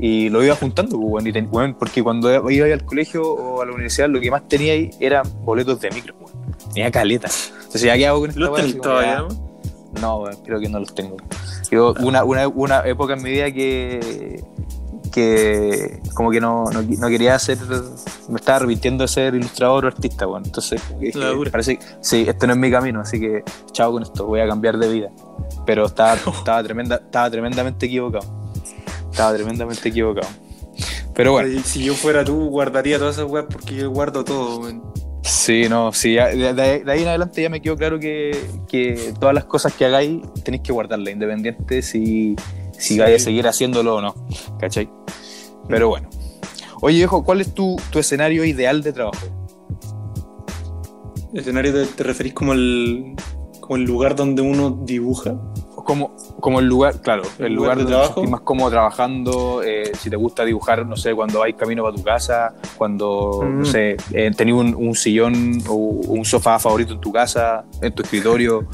y 0.00 0.30
lo 0.30 0.42
iba 0.42 0.56
juntando, 0.56 0.96
weón, 0.96 1.26
y 1.26 1.32
ten- 1.32 1.48
weón, 1.52 1.74
porque 1.74 2.02
cuando 2.02 2.50
iba 2.50 2.66
al 2.66 2.84
colegio 2.86 3.30
o 3.30 3.60
a 3.60 3.66
la 3.66 3.72
universidad, 3.72 4.08
lo 4.08 4.20
que 4.20 4.30
más 4.30 4.48
tenía 4.48 4.72
ahí 4.72 4.88
eran 4.98 5.24
boletos 5.44 5.78
de 5.80 5.90
micro, 5.90 6.14
weón. 6.18 6.56
Tenía 6.72 6.90
caleta. 6.90 7.28
Entonces, 7.58 7.82
¿ya 7.82 7.94
qué 7.96 8.06
hago 8.06 8.20
con 8.20 8.30
esta 8.30 8.40
¿Los 8.40 8.50
weá? 8.52 8.62
tenés 8.62 8.80
todavía? 8.80 9.24
No, 10.00 10.24
creo 10.44 10.60
que 10.60 10.68
no 10.68 10.78
los 10.80 10.94
tengo. 10.94 11.16
Yo, 11.70 11.94
una, 12.00 12.24
una, 12.24 12.48
una 12.48 12.80
época 12.80 13.14
en 13.14 13.22
mi 13.22 13.30
vida 13.30 13.50
que, 13.50 14.44
que 15.12 16.00
como 16.14 16.30
que 16.30 16.40
no, 16.40 16.64
no, 16.72 16.82
no 16.82 17.08
quería 17.08 17.38
ser, 17.38 17.58
me 18.28 18.36
estaba 18.36 18.56
arrepintiendo 18.56 19.04
de 19.04 19.08
ser 19.08 19.34
ilustrador 19.34 19.84
o 19.84 19.88
artista, 19.88 20.26
bueno. 20.26 20.46
Entonces, 20.46 20.82
dije, 21.00 21.18
parece 21.50 21.78
que 21.78 21.86
sí, 22.00 22.24
este 22.28 22.46
no 22.46 22.52
es 22.52 22.58
mi 22.58 22.70
camino, 22.70 23.00
así 23.00 23.18
que 23.18 23.42
chao 23.72 23.92
con 23.92 24.02
esto, 24.02 24.26
voy 24.26 24.40
a 24.40 24.48
cambiar 24.48 24.78
de 24.78 24.88
vida. 24.88 25.10
Pero 25.64 25.86
estaba, 25.86 26.14
estaba, 26.38 26.62
tremenda, 26.62 26.96
estaba 26.96 27.30
tremendamente 27.30 27.86
equivocado. 27.86 28.26
Estaba 29.10 29.34
tremendamente 29.34 29.88
equivocado. 29.88 30.28
Pero 31.14 31.32
bueno, 31.32 31.62
Si 31.64 31.82
yo 31.82 31.94
fuera 31.94 32.22
tú, 32.22 32.50
guardaría 32.50 32.98
todas 32.98 33.16
esas 33.16 33.30
weas 33.30 33.46
porque 33.50 33.74
yo 33.74 33.90
guardo 33.90 34.22
todo. 34.22 34.68
Sí, 35.26 35.68
no, 35.68 35.92
sí, 35.92 36.14
ya- 36.14 36.28
de, 36.28 36.54
de- 36.54 36.84
de 36.84 36.92
ahí 36.92 37.02
en 37.02 37.08
adelante 37.08 37.42
ya 37.42 37.48
me 37.50 37.60
quedó 37.60 37.76
claro 37.76 37.98
que, 37.98 38.30
que 38.68 39.12
todas 39.18 39.34
las 39.34 39.44
cosas 39.44 39.72
que 39.74 39.84
hagáis 39.84 40.20
tenéis 40.44 40.62
que 40.62 40.72
guardarlas, 40.72 41.12
independiente 41.12 41.82
si, 41.82 42.36
si 42.72 42.94
Sí. 42.94 42.98
vais 42.98 43.20
a 43.20 43.24
seguir 43.24 43.46
haciéndolo 43.46 43.96
o 43.96 44.00
no, 44.00 44.14
¿cachai? 44.58 44.88
Pero 45.68 45.88
bueno. 45.88 46.08
Oye, 46.82 46.96
viejo, 46.98 47.24
¿cuál 47.24 47.40
es 47.40 47.54
tu, 47.54 47.76
tu 47.90 47.98
escenario 47.98 48.44
ideal 48.44 48.82
de 48.82 48.92
trabajo? 48.92 49.26
¿Escenario 51.32 51.72
te, 51.72 51.86
te 51.86 52.02
referís 52.04 52.32
como 52.34 52.52
el, 52.52 53.14
como 53.60 53.76
el 53.76 53.82
lugar 53.84 54.14
donde 54.14 54.42
uno 54.42 54.70
dibuja? 54.84 55.34
Como, 55.74 56.14
como 56.40 56.60
el 56.60 56.66
lugar, 56.66 57.00
claro, 57.00 57.22
el, 57.38 57.46
¿El 57.46 57.52
lugar, 57.54 57.76
lugar 57.78 57.86
de 57.88 57.92
donde 57.94 58.08
trabajo? 58.08 58.30
más 58.30 58.40
cómodo 58.42 58.70
trabajando, 58.70 59.62
eh, 59.64 59.90
si 59.98 60.10
te 60.10 60.16
gusta 60.16 60.44
dibujar, 60.44 60.84
no 60.86 60.96
sé, 60.96 61.14
cuando 61.14 61.40
vais 61.40 61.54
camino 61.56 61.82
para 61.82 61.96
tu 61.96 62.02
casa, 62.02 62.54
cuando, 62.76 63.40
no 63.42 63.60
Mm. 63.62 63.64
sé, 63.64 63.96
eh, 64.12 64.30
tenías 64.36 64.58
un, 64.58 64.74
un 64.74 64.94
sillón 64.94 65.58
o 65.68 65.74
un 65.74 66.24
sofá 66.24 66.58
favorito 66.58 66.92
en 66.94 67.00
tu 67.00 67.12
casa, 67.12 67.64
en 67.80 67.92
tu 67.94 68.02
escritorio. 68.02 68.66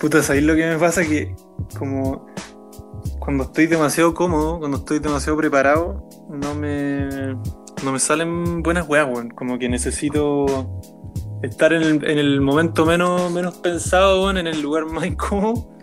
Puta, 0.00 0.22
¿sabéis 0.22 0.44
lo 0.44 0.54
que 0.54 0.66
me 0.66 0.78
pasa? 0.78 1.02
Que 1.04 1.34
como 1.78 2.26
cuando 3.18 3.44
estoy 3.44 3.66
demasiado 3.66 4.12
cómodo, 4.14 4.58
cuando 4.58 4.78
estoy 4.78 4.98
demasiado 4.98 5.36
preparado, 5.38 6.08
no 6.30 6.54
me, 6.54 7.34
no 7.84 7.92
me 7.92 7.98
salen 7.98 8.62
buenas 8.62 8.88
weas, 8.88 9.06
weón. 9.08 9.30
Como 9.30 9.58
que 9.58 9.68
necesito 9.68 10.80
estar 11.42 11.72
en 11.72 11.82
el, 11.82 12.04
en 12.10 12.18
el 12.18 12.40
momento 12.40 12.84
menos, 12.86 13.30
menos 13.32 13.54
pensado, 13.58 14.22
weón, 14.22 14.38
en 14.38 14.46
el 14.46 14.60
lugar 14.60 14.84
más 14.92 15.06
incómodo, 15.06 15.73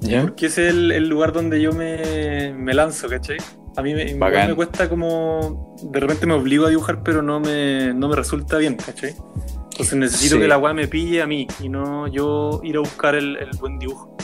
¿Ya? 0.00 0.22
porque 0.22 0.46
ese 0.46 0.68
es 0.68 0.74
el, 0.74 0.92
el 0.92 1.08
lugar 1.08 1.32
donde 1.32 1.60
yo 1.60 1.72
me, 1.72 2.52
me 2.56 2.72
lanzo, 2.74 3.08
¿cachai? 3.08 3.36
A 3.76 3.82
mí 3.82 3.94
me, 3.94 4.14
me 4.14 4.54
cuesta 4.54 4.88
como. 4.88 5.76
De 5.82 6.00
repente 6.00 6.26
me 6.26 6.34
obligo 6.34 6.66
a 6.66 6.70
dibujar, 6.70 7.02
pero 7.02 7.22
no 7.22 7.38
me, 7.38 7.92
no 7.94 8.08
me 8.08 8.16
resulta 8.16 8.56
bien, 8.58 8.74
¿cachai? 8.76 9.14
Entonces 9.72 9.94
necesito 9.98 10.36
Sí. 10.36 10.40
que 10.42 10.48
la 10.48 10.58
weá 10.58 10.74
me 10.74 10.88
pille 10.88 11.22
a 11.22 11.26
mí 11.26 11.46
y 11.62 11.68
no 11.68 12.06
yo 12.08 12.60
ir 12.64 12.76
a 12.76 12.80
buscar 12.80 13.14
el, 13.14 13.36
el 13.36 13.50
buen 13.58 13.78
dibujo. 13.78 14.16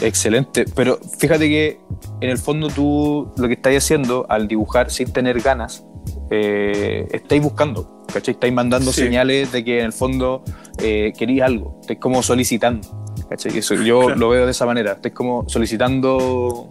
Excelente, 0.00 0.64
pero 0.74 0.98
fíjate 1.18 1.48
que 1.48 1.80
en 2.20 2.30
el 2.30 2.38
fondo 2.38 2.68
tú 2.68 3.32
lo 3.36 3.46
que 3.48 3.54
estáis 3.54 3.78
haciendo 3.78 4.26
al 4.28 4.48
dibujar 4.48 4.90
sin 4.90 5.12
tener 5.12 5.40
ganas, 5.40 5.84
eh, 6.30 7.06
estáis 7.12 7.42
buscando, 7.42 8.02
¿cachai? 8.12 8.32
Estáis 8.34 8.52
mandando 8.52 8.92
Sí. 8.92 9.02
señales 9.02 9.52
de 9.52 9.64
que 9.64 9.78
en 9.80 9.86
el 9.86 9.92
fondo 9.92 10.42
eh, 10.78 11.12
queréis 11.16 11.42
algo, 11.42 11.78
estáis 11.80 12.00
como 12.00 12.22
solicitando, 12.22 13.03
¿cachai? 13.36 13.58
Eso, 13.58 13.74
yo 13.74 14.00
Claro. 14.06 14.16
lo 14.20 14.28
veo 14.30 14.44
de 14.44 14.50
esa 14.52 14.64
manera, 14.66 14.92
estáis 14.92 15.14
como 15.14 15.48
solicitando 15.48 16.68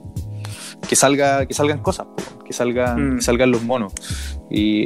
que 0.87 0.95
salga 0.95 1.45
que 1.45 1.53
salgan 1.53 1.79
cosas, 1.79 2.07
que 2.45 2.53
salgan, 2.53 3.13
Mm. 3.13 3.15
que 3.17 3.21
salgan 3.21 3.51
los 3.51 3.63
monos. 3.63 3.93
Y, 4.49 4.85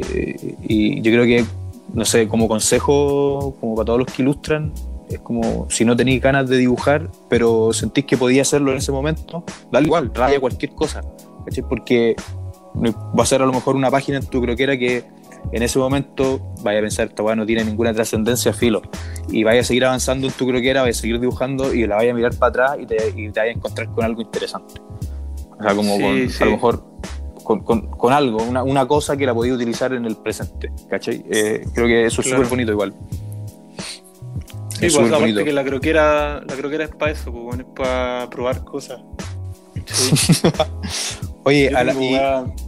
y 0.68 1.02
yo 1.02 1.12
creo 1.12 1.26
que, 1.26 1.46
no 1.94 2.06
sé, 2.06 2.28
como 2.28 2.48
consejo, 2.48 3.56
como 3.60 3.76
para 3.76 3.86
todos 3.88 4.00
los 4.00 4.08
que 4.14 4.22
ilustran, 4.22 4.72
es 5.10 5.20
como 5.20 5.68
si 5.70 5.86
no 5.86 5.96
tenéis 5.96 6.22
ganas 6.22 6.50
de 6.50 6.58
dibujar, 6.58 7.10
pero 7.30 7.72
sentís 7.74 8.06
que 8.06 8.18
podía 8.18 8.42
hacerlo 8.42 8.72
en 8.72 8.78
ese 8.78 8.92
momento, 8.92 9.44
dale 9.72 9.88
igual, 9.88 10.12
raya 10.14 10.40
cualquier 10.40 10.72
cosa, 10.74 11.02
¿cachai? 11.46 11.64
Porque 11.68 12.16
va 12.76 13.24
a 13.24 13.26
ser 13.26 13.42
a 13.42 13.46
lo 13.46 13.54
mejor 13.54 13.76
una 13.76 13.90
página 13.90 14.18
en 14.18 14.26
tu 14.26 14.42
croquera 14.42 14.78
que 14.78 15.04
en 15.52 15.64
ese 15.64 15.80
momento 15.80 16.54
vaya 16.64 16.80
a 16.80 16.82
pensar, 16.82 17.08
esta 17.08 17.24
weá 17.24 17.36
no 17.36 17.46
tiene 17.46 17.64
ninguna 17.64 17.94
trascendencia, 17.94 18.54
filo, 18.54 18.82
y 19.30 19.44
vaya 19.44 19.62
a 19.62 19.64
seguir 19.64 19.86
avanzando 19.86 20.28
en 20.28 20.34
tu 20.34 20.46
croquera, 20.48 20.82
vaya 20.82 20.92
a 20.92 20.94
seguir 20.94 21.20
dibujando 21.20 21.74
y 21.74 21.86
la 21.88 21.96
vaya 21.96 22.12
a 22.12 22.16
mirar 22.16 22.34
para 22.36 22.50
atrás 22.50 22.78
y 22.82 22.86
te, 22.86 22.96
y 23.16 23.30
te 23.32 23.40
vaya 23.40 23.52
a 23.52 23.56
encontrar 23.56 23.88
con 23.92 24.04
algo 24.06 24.22
interesante. 24.22 24.82
O 25.60 25.64
sea, 25.64 25.76
como 25.76 25.96
Sí, 25.96 26.02
con, 26.04 26.30
sí. 26.30 26.44
a 26.44 26.46
lo 26.46 26.52
mejor 26.52 26.84
con, 27.44 27.60
con- 27.64 27.88
con 27.92 28.14
algo, 28.14 28.44
una, 28.44 28.62
una 28.64 28.88
cosa 28.88 29.16
que 29.18 29.26
la 29.26 29.34
podía 29.34 29.54
utilizar 29.54 29.94
en 29.94 30.06
el 30.06 30.16
presente, 30.18 30.72
¿cachai? 30.90 31.24
Eh, 31.32 31.66
creo 31.74 31.88
que 31.88 32.06
eso 32.06 32.22
es 32.22 32.28
Claro. 32.28 32.44
súper 32.44 32.50
bonito 32.50 32.72
igual. 32.74 32.94
Sí, 34.80 34.86
Es 34.88 34.96
pues 34.96 35.12
aparte 35.12 35.44
que 35.44 35.54
la 35.54 35.64
croquera, 35.64 36.42
la 36.48 36.56
croquera 36.56 36.84
es 36.84 36.92
para 36.92 37.12
eso, 37.12 37.32
pues, 37.32 37.44
bueno, 37.44 37.64
es 37.64 37.70
para 37.76 38.30
probar 38.30 38.64
cosas. 38.64 39.00
Sí. 39.88 40.42
Oye, 41.44 41.70
Yo 41.72 41.78
a 41.78 41.84
la- 41.86 41.94
y- 41.94 42.20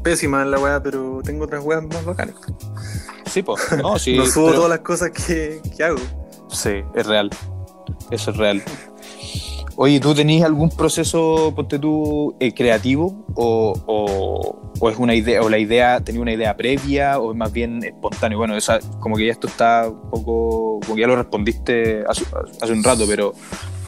pésima 0.04 0.42
en 0.42 0.52
la 0.52 0.60
weá, 0.60 0.82
pero 0.82 1.20
tengo 1.24 1.44
otras 1.44 1.64
weas 1.66 1.84
más 1.84 2.06
bacanas. 2.06 2.36
Sí, 3.30 3.42
pues, 3.44 3.62
no, 3.82 3.98
sí, 4.00 4.16
no 4.18 4.26
subo 4.26 4.48
pero- 4.48 4.56
todas 4.58 4.70
las 4.72 4.80
cosas 4.80 5.12
que, 5.12 5.62
que 5.76 5.84
hago. 5.84 5.98
Sí, 6.50 6.82
es 6.96 7.06
real. 7.06 7.30
Eso 8.12 8.32
es 8.32 8.38
real. 8.38 8.62
Oye, 9.76 10.00
¿tú 10.02 10.14
tenías 10.14 10.44
algún 10.46 10.70
proceso, 10.70 11.54
ponte 11.56 11.80
tú, 11.80 12.36
eh, 12.40 12.54
creativo? 12.54 13.26
O, 13.36 13.74
o- 13.86 14.60
o 14.82 14.90
es 14.90 14.98
una 14.98 15.16
idea, 15.16 15.42
o 15.42 15.50
la 15.50 15.58
idea, 15.58 16.02
tenía 16.02 16.22
una 16.22 16.34
idea 16.34 16.56
previa, 16.58 17.18
o 17.20 17.32
es 17.32 17.38
más 17.38 17.52
bien 17.54 17.82
espontáneo? 17.84 18.38
Bueno, 18.38 18.58
esa, 18.58 18.80
como 19.00 19.16
que 19.16 19.26
ya 19.28 19.32
esto 19.32 19.48
está 19.48 19.88
un 19.90 20.10
poco, 20.10 20.80
como 20.82 20.96
que 20.96 21.02
ya 21.02 21.08
lo 21.08 21.16
respondiste 21.16 22.04
hace, 22.08 22.26
hace 22.62 22.74
un 22.74 22.84
rato, 22.84 23.06
pero 23.08 23.34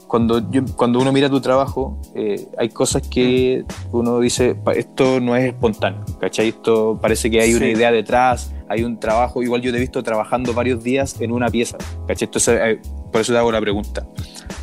cuando, 0.08 0.50
yo- 0.52 0.64
cuando 0.78 1.00
uno 1.00 1.12
mira 1.12 1.30
tu 1.30 1.42
trabajo, 1.42 2.00
eh, 2.16 2.48
hay 2.58 2.70
cosas 2.70 3.02
que 3.08 3.64
uno 3.92 4.20
dice, 4.20 4.56
"Pa- 4.56 4.74
esto 4.74 5.20
no 5.20 5.36
es 5.36 5.46
espontáneo, 5.46 6.04
¿cachai? 6.20 6.50
Esto 6.50 6.98
parece 7.02 7.30
que 7.30 7.42
hay 7.42 7.54
una 7.54 7.68
idea 7.68 7.92
detrás, 7.92 8.52
hay 8.72 8.84
un 8.84 9.00
trabajo, 9.00 9.44
igual 9.44 9.62
yo 9.62 9.72
te 9.72 9.78
he 9.78 9.82
visto 9.82 10.02
trabajando 10.02 10.54
varios 10.54 10.82
días 10.82 11.20
en 11.20 11.32
una 11.32 11.50
pieza, 11.50 11.78
¿cachai? 12.08 12.26
Entonces, 12.26 12.60
eh, 12.62 12.82
por 13.12 13.22
eso 13.22 13.34
te 13.34 13.38
hago 13.38 13.52
la 13.52 13.60
pregunta. 13.60 14.08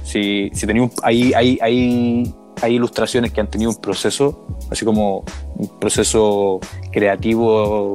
Si, 0.03 0.51
si 0.55 0.67
tenía 0.67 0.83
un- 0.83 0.93
hay, 1.03 1.33
hay, 1.35 2.35
ilustraciones 2.69 3.33
que 3.33 3.41
han 3.41 3.49
tenido 3.49 3.71
un 3.71 3.77
proceso, 3.77 4.47
así 4.71 4.85
como 4.85 5.25
un 5.57 5.79
proceso 5.79 6.59
creativo 6.91 7.95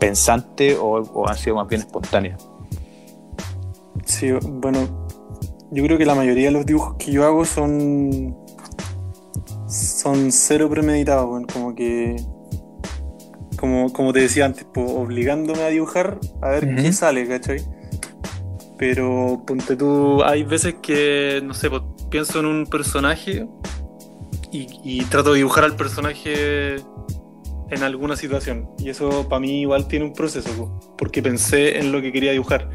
pensante 0.00 0.76
o, 0.80 1.28
han 1.28 1.36
sido 1.36 1.56
más 1.56 1.68
bien 1.68 1.82
espontáneas. 1.82 2.48
Sí, 4.04 4.32
bueno, 4.32 5.06
yo 5.70 5.84
creo 5.84 5.98
que 5.98 6.06
la 6.06 6.14
mayoría 6.14 6.46
de 6.46 6.52
los 6.52 6.66
dibujos 6.66 6.96
que 6.98 7.12
yo 7.12 7.24
hago 7.24 7.44
son. 7.44 8.34
son 9.68 10.32
cero 10.32 10.68
premeditados, 10.70 11.46
como 11.52 11.74
que. 11.74 12.16
Como, 13.64 13.90
como 13.94 14.12
te 14.12 14.20
decía 14.20 14.44
antes, 14.44 14.66
obligándome 14.76 15.62
a 15.62 15.68
dibujar 15.68 16.18
a 16.42 16.50
ver 16.50 16.66
Ujú. 16.66 16.76
qué 16.82 16.92
sale, 16.92 17.26
¿cachai? 17.26 17.62
Pero 18.76 19.42
ponte 19.46 19.74
tú, 19.74 20.22
hay 20.22 20.42
veces 20.42 20.74
que, 20.82 21.40
no 21.42 21.54
sé, 21.54 21.70
pienso 22.10 22.40
en 22.40 22.44
un 22.46 22.66
personaje 22.66 23.48
y, 24.52 24.66
y 24.84 25.04
trato 25.06 25.30
de 25.32 25.38
dibujar 25.38 25.64
al 25.64 25.76
personaje 25.76 26.74
en 27.70 27.82
alguna 27.82 28.16
situación. 28.16 28.68
Y 28.76 28.90
eso 28.90 29.26
para 29.30 29.40
mí 29.40 29.62
igual 29.62 29.88
tiene 29.88 30.04
un 30.04 30.12
proceso, 30.12 30.50
po, 30.58 30.94
porque 30.98 31.22
pensé 31.22 31.78
en 31.78 31.90
lo 31.90 32.02
que 32.02 32.12
quería 32.12 32.32
dibujar. 32.32 32.68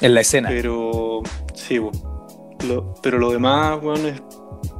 En 0.00 0.14
la 0.14 0.20
escena. 0.20 0.50
Pero 0.50 1.22
sí. 1.54 1.80
Lo- 2.68 2.94
pero 3.02 3.18
lo 3.18 3.32
demás, 3.32 3.80
bueno, 3.82 4.06
es, 4.06 4.22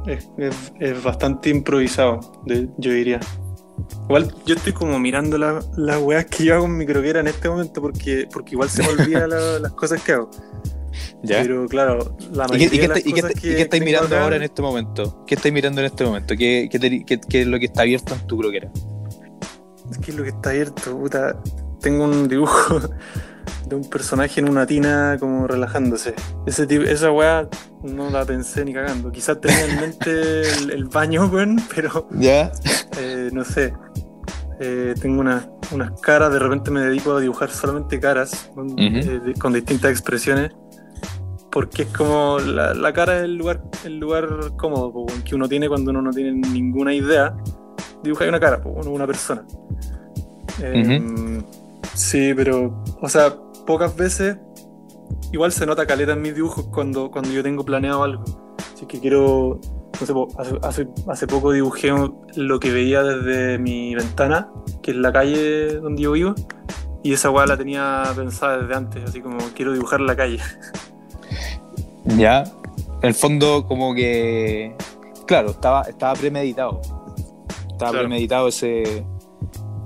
es, 0.07 0.29
es- 0.37 0.73
es 0.79 1.03
bastante 1.03 1.49
improvisado, 1.49 2.21
de- 2.45 2.69
yo 2.77 2.93
diría. 2.93 3.19
Igual 4.05 4.33
yo 4.45 4.55
estoy 4.55 4.73
como 4.73 4.97
mirando 4.99 5.37
la- 5.37 5.61
las 5.77 6.01
weas 6.01 6.25
que 6.25 6.45
yo 6.45 6.55
hago 6.55 6.65
en 6.65 6.77
mi 6.77 6.85
croquera 6.85 7.19
en 7.19 7.27
este 7.27 7.49
momento 7.49 7.81
porque, 7.81 8.27
porque 8.31 8.51
igual 8.55 8.69
se 8.69 8.83
me 8.83 8.89
olvidan 8.89 9.29
la- 9.29 9.59
las 9.59 9.71
cosas 9.73 10.01
que 10.01 10.13
hago. 10.13 10.29
¿Ya? 11.23 11.41
Pero 11.41 11.67
claro, 11.67 12.15
la 12.33 12.45
¿Y 12.45 12.49
qué, 12.49 12.55
y 12.55 12.59
mayoría 12.59 12.69
qué 12.69 12.81
de 12.81 12.87
las 12.87 12.99
y 12.99 13.03
qué 13.03 13.11
cosas 13.11 13.29
está- 13.31 13.41
que 13.41 13.47
y 13.51 13.55
qué 13.55 13.61
estáis 13.61 13.83
mirando 13.83 14.07
acá- 14.15 14.23
ahora 14.23 14.35
en 14.37 14.43
este 14.43 14.61
momento? 14.61 15.23
¿Qué 15.27 15.35
estáis 15.35 15.53
mirando 15.53 15.81
en 15.81 15.85
este 15.87 16.03
momento? 16.05 16.35
¿Qué, 16.37 16.69
qué- 16.71 17.19
qué 17.29 17.41
es 17.41 17.47
lo 17.47 17.59
que 17.59 17.65
está 17.65 17.81
abierto 17.83 18.13
en 18.15 18.27
tu 18.27 18.37
croquera? 18.37 18.71
Es 19.91 19.97
que 19.97 20.11
es 20.11 20.17
lo 20.17 20.23
que 20.23 20.29
está 20.29 20.49
abierto, 20.51 20.97
puta. 20.97 21.35
Tengo 21.81 22.03
un 22.05 22.27
dibujo 22.27 22.79
de 23.67 23.75
un 23.75 23.89
personaje 23.89 24.39
en 24.39 24.49
una 24.49 24.65
tina 24.65 25.17
como 25.19 25.47
relajándose. 25.47 26.13
Ese 26.45 26.67
tipo, 26.67 26.83
esa 26.83 27.11
weá 27.11 27.47
no 27.83 28.09
la 28.09 28.25
pensé 28.25 28.65
ni 28.65 28.73
cagando. 28.73 29.11
Quizás 29.11 29.39
tenía 29.41 29.65
en 29.65 29.79
mente 29.79 30.41
el, 30.41 30.71
el 30.71 30.85
baño, 30.85 31.25
weón, 31.27 31.61
pero 31.73 32.07
¿Ya? 32.19 32.51
eh, 32.99 33.18
no 33.31 33.43
sé. 33.43 33.73
Eh, 34.59 34.93
tengo 35.01 35.21
unas, 35.21 35.47
unas 35.71 35.99
caras, 36.01 36.33
de 36.33 36.39
repente 36.39 36.69
me 36.71 36.81
dedico 36.81 37.13
a 37.13 37.21
dibujar 37.21 37.49
solamente 37.49 37.99
caras 37.99 38.51
con, 38.53 38.75
eh, 38.77 39.33
con 39.39 39.53
distintas 39.53 39.91
expresiones. 39.91 40.51
Porque 41.51 41.83
es 41.83 41.89
como 41.89 42.37
la, 42.39 42.75
la 42.75 42.93
cara 42.93 43.17
es 43.17 43.23
el 43.23 43.35
lugar, 43.35 43.63
el 43.83 43.97
lugar 43.97 44.27
cómodo 44.55 45.05
que 45.25 45.33
uno 45.33 45.47
tiene 45.49 45.67
cuando 45.67 45.89
uno 45.91 46.01
no 46.01 46.11
tiene 46.11 46.31
ninguna 46.33 46.93
idea. 46.93 47.35
Dibujar 48.03 48.29
una 48.29 48.39
cara, 48.39 48.61
una 48.65 49.07
persona. 49.07 49.43
Eh, 50.61 51.41
Sí, 51.99 52.33
pero, 52.33 52.81
o 53.01 53.09
sea, 53.09 53.35
pocas 53.65 53.95
veces 53.95 54.37
igual 55.33 55.51
se 55.51 55.65
nota 55.65 55.85
caleta 55.85 56.13
en 56.13 56.21
mis 56.21 56.33
dibujos 56.33 56.65
cuando, 56.67 57.11
cuando 57.11 57.29
yo 57.29 57.43
tengo 57.43 57.65
planeado 57.65 58.03
algo. 58.03 58.23
Así 58.73 58.85
que 58.85 58.99
quiero, 59.01 59.59
hace, 60.03 60.59
hace, 60.61 60.87
hace 61.07 61.27
poco 61.27 61.51
dibujé 61.51 61.91
lo 62.35 62.59
que 62.59 62.71
veía 62.71 63.03
desde 63.03 63.57
mi 63.59 63.95
ventana, 63.95 64.49
que 64.81 64.91
es 64.91 64.97
la 64.97 65.11
calle 65.11 65.75
donde 65.79 66.01
yo 66.03 66.11
vivo, 66.13 66.35
y 67.03 67.13
esa 67.13 67.29
weá 67.29 67.45
la 67.45 67.57
tenía 67.57 68.03
pensada 68.15 68.57
desde 68.59 68.75
antes, 68.75 69.03
así 69.05 69.21
como 69.21 69.37
quiero 69.55 69.73
dibujar 69.73 70.01
la 70.01 70.15
calle. 70.15 70.39
¿Ya? 72.05 72.43
En 73.01 73.07
el 73.09 73.13
fondo, 73.13 73.65
como 73.67 73.93
que. 73.93 74.75
Claro, 75.27 75.51
estaba, 75.51 75.83
estaba 75.83 76.13
premeditado. 76.13 76.81
Estaba 77.71 77.91
Claro. 77.91 77.99
premeditado 78.07 78.47
ese. 78.47 79.05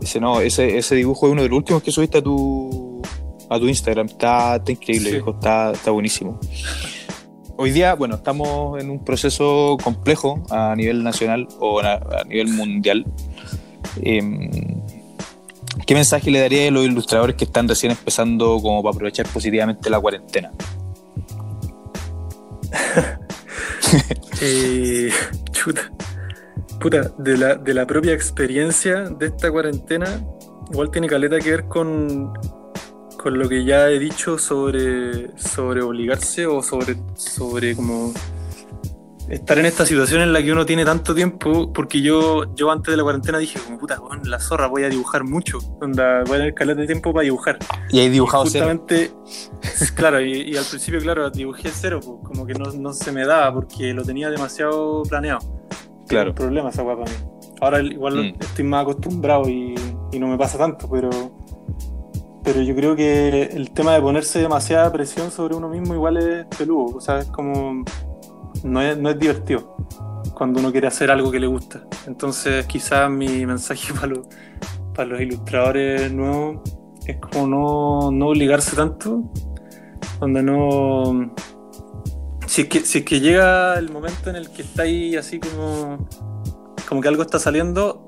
Ese, 0.02 0.20
no, 0.20 0.42
ese, 0.42 0.78
ese 0.78 0.96
dibujo 0.96 1.28
es 1.28 1.32
uno 1.34 1.44
de 1.44 1.50
los 1.50 1.58
últimos 1.58 1.82
que 1.84 1.92
subiste 1.92 2.18
a 2.18 2.22
tu, 2.22 3.02
a 3.50 3.60
tu 3.60 3.68
Instagram. 3.68 4.08
Está, 4.08 4.56
está 4.56 4.72
increíble, 4.72 5.10
Sí. 5.10 5.16
viejo, 5.16 5.32
está, 5.32 5.72
está 5.72 5.92
buenísimo. 5.92 6.40
Hoy 7.56 7.70
día, 7.70 7.94
bueno, 7.94 8.16
estamos 8.16 8.82
en 8.82 8.90
un 8.90 9.06
proceso 9.06 9.78
complejo 9.84 10.44
a 10.50 10.76
nivel 10.76 11.04
nacional 11.04 11.48
o 11.60 11.80
a, 11.82 12.24
nivel 12.28 12.48
mundial. 12.48 13.06
Em, 14.02 14.50
¿Qué 15.86 15.94
mensaje 15.94 16.32
le 16.32 16.40
daría 16.40 16.68
a 16.68 16.72
los 16.72 16.86
ilustradores 16.86 17.36
que 17.36 17.46
están 17.46 17.68
recién 17.68 17.92
empezando 17.92 18.60
como 18.60 18.82
para 18.82 18.96
aprovechar 18.96 19.28
positivamente 19.28 19.90
la 19.90 20.00
cuarentena? 20.00 20.52
Eh, 24.42 25.10
chuta. 25.52 25.90
Puta, 26.82 27.14
de 27.18 27.38
la, 27.38 27.56
de 27.56 27.74
la 27.74 27.88
propia 27.88 28.12
experiencia 28.12 29.02
de 29.02 29.28
esta 29.28 29.50
cuarentena, 29.50 30.22
igual 30.70 30.92
tiene 30.92 31.08
caleta 31.08 31.40
que 31.40 31.52
ver 31.52 31.66
con, 31.66 32.34
con 33.24 33.40
lo 33.40 33.48
que 33.48 33.64
ya 33.64 33.90
he 33.90 33.98
dicho 34.00 34.38
sobre, 34.38 35.36
sobre 35.40 35.82
obligarse 35.82 36.46
o 36.46 36.62
sobre, 36.62 36.98
sobre 37.16 37.74
como 37.76 38.12
estar 39.30 39.58
en 39.58 39.66
esta 39.66 39.86
situación 39.86 40.22
en 40.22 40.34
la 40.34 40.44
que 40.44 40.52
uno 40.52 40.66
tiene 40.66 40.84
tanto 40.84 41.16
tiempo, 41.16 41.72
porque 41.72 42.02
yo, 42.02 42.54
yo 42.56 42.70
antes 42.70 42.92
de 42.92 42.98
la 42.98 43.04
cuarentena 43.04 43.38
dije, 43.38 43.58
como 43.66 43.78
puta, 43.80 44.00
weón, 44.00 44.22
la 44.30 44.40
zorra, 44.40 44.68
voy 44.68 44.84
a 44.84 44.90
dibujar 44.90 45.24
mucho, 45.24 45.60
onda, 45.82 46.24
voy 46.26 46.36
a 46.36 46.38
tener 46.40 46.54
caleta 46.54 46.82
de 46.82 46.88
tiempo 46.88 47.14
para 47.14 47.24
dibujar. 47.24 47.58
Y 47.90 48.00
hay 48.00 48.10
dibujado 48.10 48.46
cero. 48.46 48.66
Justamente, 48.66 49.12
claro, 49.96 50.20
y, 50.22 50.42
y 50.52 50.58
al 50.58 50.66
principio, 50.66 51.00
claro, 51.00 51.30
dibujé 51.30 51.70
cero, 51.74 52.02
pues, 52.04 52.18
como 52.24 52.46
que 52.46 52.54
no, 52.54 52.66
no 52.74 52.92
se 52.94 53.12
me 53.14 53.26
daba 53.26 53.54
porque 53.54 53.94
lo 53.94 54.04
tenía 54.04 54.30
demasiado 54.30 55.04
planeado. 55.04 55.40
Claro. 56.10 56.32
Un 56.32 56.36
problema 56.36 56.70
esa 56.70 56.82
guapa 56.84 57.06
para 57.06 57.18
mí. 57.18 57.26
Ahora 57.62 57.82
igual 57.82 58.16
Mm. 58.34 58.42
estoy 58.42 58.66
más 58.66 58.82
acostumbrado 58.84 59.48
y, 59.50 59.74
y 60.12 60.20
no 60.20 60.28
me 60.28 60.38
pasa 60.38 60.58
tanto, 60.58 60.90
pero, 60.90 61.10
pero 62.44 62.62
yo 62.62 62.76
creo 62.76 62.96
que 62.96 63.44
el 63.44 63.72
tema 63.72 63.94
de 63.94 64.02
ponerse 64.02 64.40
demasiada 64.40 64.92
presión 64.92 65.32
sobre 65.32 65.56
uno 65.56 65.70
mismo 65.70 65.94
igual 65.94 66.18
es 66.18 66.46
peludo, 66.58 66.98
o 66.98 67.02
sea, 67.02 67.20
es 67.20 67.28
como... 67.28 67.84
No 68.64 68.82
es, 68.82 68.98
no 68.98 69.10
es 69.10 69.20
divertido 69.20 69.76
cuando 70.34 70.60
uno 70.60 70.72
quiere 70.72 70.88
hacer 70.88 71.12
algo 71.12 71.32
que 71.32 71.40
le 71.40 71.48
gusta. 71.48 71.84
Entonces 72.08 72.66
quizás 72.66 73.10
mi 73.10 73.46
mensaje 73.46 73.94
para 73.94 74.08
los, 74.08 74.28
para 74.94 75.10
los 75.10 75.22
ilustradores 75.22 76.12
nuevos 76.12 76.62
es 77.06 77.18
como 77.18 77.48
no, 77.48 78.12
no 78.12 78.28
obligarse 78.28 78.76
tanto, 78.76 79.24
donde 80.20 80.44
no... 80.44 81.34
Si 82.48 82.62
es, 82.62 82.68
que, 82.68 82.80
si 82.82 83.04
que 83.04 83.20
llega 83.20 83.78
el 83.80 83.92
momento 83.92 84.30
en 84.30 84.36
el 84.36 84.50
que 84.50 84.62
estáis 84.62 85.18
así 85.18 85.40
como, 85.40 86.08
como 86.88 87.02
que 87.02 87.08
algo 87.08 87.24
está 87.24 87.40
saliendo, 87.40 88.03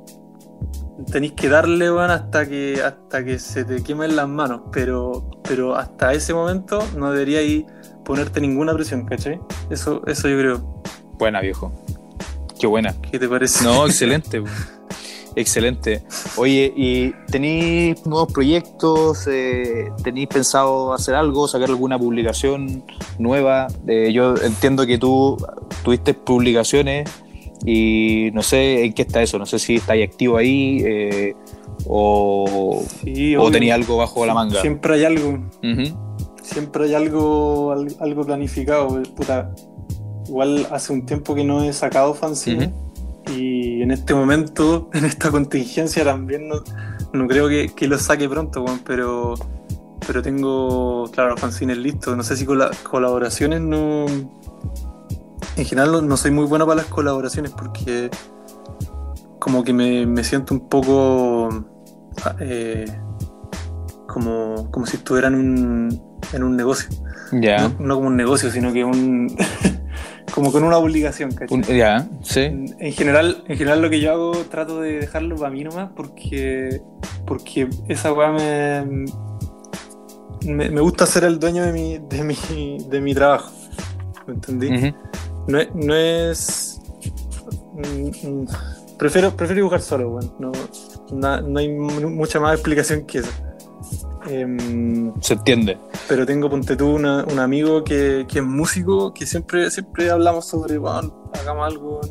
tenéis 1.11 1.33
que 1.33 1.49
darle 1.49 1.89
bueno, 1.89 2.13
hasta 2.13 2.47
que 2.47 2.81
hasta 2.83 3.23
que 3.23 3.39
se 3.39 3.65
te 3.65 3.83
quemen 3.83 4.15
las 4.15 4.27
manos, 4.27 4.61
pero, 4.71 5.29
pero 5.47 5.75
hasta 5.75 6.13
ese 6.13 6.33
momento 6.33 6.79
no 6.97 7.11
deberíais 7.11 7.65
ponerte 8.03 8.39
ninguna 8.39 8.73
presión, 8.73 9.05
¿cachai? 9.05 9.39
Eso, 9.69 10.01
eso 10.07 10.29
yo 10.29 10.37
creo. 10.37 10.81
Buena, 11.17 11.41
viejo. 11.41 11.71
Qué 12.59 12.67
buena. 12.67 12.93
¿Qué 13.11 13.19
te 13.19 13.27
parece? 13.27 13.63
No, 13.63 13.85
excelente. 13.87 14.43
excelente. 15.35 16.03
Oye, 16.37 16.73
¿y 16.75 17.11
tenéis 17.31 18.05
nuevos 18.05 18.31
proyectos? 18.31 19.27
Eh, 19.27 19.91
¿Tenéis 20.03 20.27
pensado 20.27 20.93
hacer 20.93 21.15
algo? 21.15 21.47
¿Sacar 21.47 21.69
alguna 21.69 21.97
publicación 21.97 22.83
nueva? 23.17 23.67
Eh, 23.87 24.11
yo 24.13 24.35
entiendo 24.37 24.85
que 24.85 24.97
tú 24.97 25.37
tuviste 25.83 26.13
publicaciones 26.13 27.09
y 27.65 28.29
no 28.33 28.41
sé 28.43 28.85
en 28.85 28.93
qué 28.93 29.01
está 29.03 29.21
eso. 29.21 29.37
No 29.39 29.45
sé 29.45 29.59
si 29.59 29.75
estáis 29.75 30.07
activo 30.07 30.37
ahí 30.37 30.81
eh, 30.85 31.35
o, 31.87 32.83
Sí, 33.03 33.35
o 33.35 33.49
tenéis 33.51 33.73
algo 33.73 33.97
bajo 33.97 34.25
la 34.25 34.33
manga. 34.33 34.61
Siempre 34.61 34.95
hay 34.95 35.03
algo, 35.05 35.39
siempre 36.41 36.85
hay 36.85 36.93
algo, 36.93 37.71
al- 37.71 37.95
algo 37.99 38.23
planificado. 38.25 39.01
Puta, 39.15 39.51
igual 40.27 40.67
hace 40.71 40.93
un 40.93 41.05
tiempo 41.05 41.35
que 41.35 41.43
no 41.43 41.63
he 41.63 41.73
sacado 41.73 42.13
fanzine 42.13 42.71
y 43.35 43.81
en 43.81 43.91
este 43.91 44.13
momento, 44.13 44.89
en 44.93 45.05
esta 45.05 45.31
contingencia 45.31 46.03
también 46.03 46.47
no, 46.47 46.55
no 47.13 47.27
creo 47.27 47.47
que, 47.49 47.69
que 47.75 47.87
lo 47.87 47.97
saque 47.97 48.29
pronto, 48.29 48.61
weón, 48.63 48.79
pero, 48.85 49.33
pero 50.05 50.21
tengo, 50.21 51.09
claro, 51.11 51.35
fanzines 51.37 51.77
listos. 51.77 52.15
No 52.15 52.23
sé 52.23 52.37
si 52.37 52.45
con 52.45 52.59
las 52.59 52.77
colaboraciones 52.79 53.61
no... 53.61 54.05
En 55.57 55.65
general 55.65 56.07
no, 56.07 56.17
soy 56.17 56.31
muy 56.31 56.45
bueno 56.45 56.65
para 56.65 56.77
las 56.77 56.87
colaboraciones 56.87 57.51
porque 57.51 58.09
como 59.39 59.63
que 59.63 59.73
me, 59.73 60.05
me 60.05 60.23
siento 60.23 60.53
un 60.53 60.67
poco 60.67 61.49
ah, 62.23 62.35
eh, 62.39 62.85
como, 64.07 64.69
como 64.71 64.85
si 64.85 64.97
estuviera 64.97 65.27
en 65.27 65.35
un, 65.35 66.01
en 66.33 66.43
un 66.43 66.55
negocio. 66.55 66.89
Ya. 67.31 67.57
No, 67.57 67.75
no 67.79 67.95
como 67.95 68.07
un 68.07 68.17
negocio, 68.17 68.51
sino 68.51 68.73
que 68.73 68.83
un 68.83 69.35
como 70.35 70.51
con 70.51 70.63
una 70.65 70.77
obligación, 70.77 71.31
¿cachai? 71.31 71.63
Ya, 71.77 72.07
sí. 72.21 72.41
En 72.41 72.75
en 72.79 72.91
general, 72.91 73.43
en 73.47 73.57
general 73.57 73.81
lo 73.81 73.89
que 73.89 74.01
yo 74.01 74.11
hago 74.11 74.31
trato 74.51 74.81
de 74.81 74.99
dejarlo 74.99 75.37
para 75.37 75.49
mí 75.49 75.63
nomás 75.63 75.91
porque, 75.95 76.81
porque 77.25 77.69
esa 77.87 78.11
weá 78.11 78.31
me, 78.31 79.05
me, 80.45 80.69
me 80.69 80.81
gusta 80.81 81.05
ser 81.05 81.23
el 81.23 81.39
dueño 81.39 81.63
de 81.63 81.71
mi, 81.71 81.99
de 81.99 82.23
mi, 82.23 82.77
de 82.89 82.99
mi 82.99 83.13
trabajo. 83.13 83.51
¿Me 84.27 84.33
entendí? 84.33 84.75
Ujú. 84.75 84.95
No 85.47 85.59
es. 85.59 85.69
No 85.75 85.95
es 85.95 86.81
mm, 87.73 88.27
mm, 88.27 88.47
prefiero, 88.97 89.31
prefiero 89.35 89.59
dibujar 89.59 89.81
solo, 89.81 90.09
weón. 90.11 90.33
No, 90.39 90.51
na- 91.13 91.41
no 91.41 91.59
hay 91.59 91.69
mu- 91.69 92.09
mucha 92.09 92.39
más 92.39 92.53
explicación 92.55 93.05
que 93.05 93.19
eso. 93.19 93.29
Em, 94.27 95.13
Se 95.21 95.33
entiende. 95.35 95.77
pero 96.09 96.25
tengo, 96.25 96.49
ponte 96.49 96.75
tú, 96.75 96.87
una- 96.95 97.23
un 97.25 97.37
amigo 97.39 97.83
que, 97.83 98.25
que 98.27 98.39
es 98.39 98.45
músico, 98.45 99.13
que 99.13 99.27
siempre, 99.27 99.69
siempre 99.69 100.09
hablamos 100.09 100.45
sobre, 100.47 100.79
bueno, 100.79 101.29
hagamos 101.39 101.67
algo, 101.67 102.01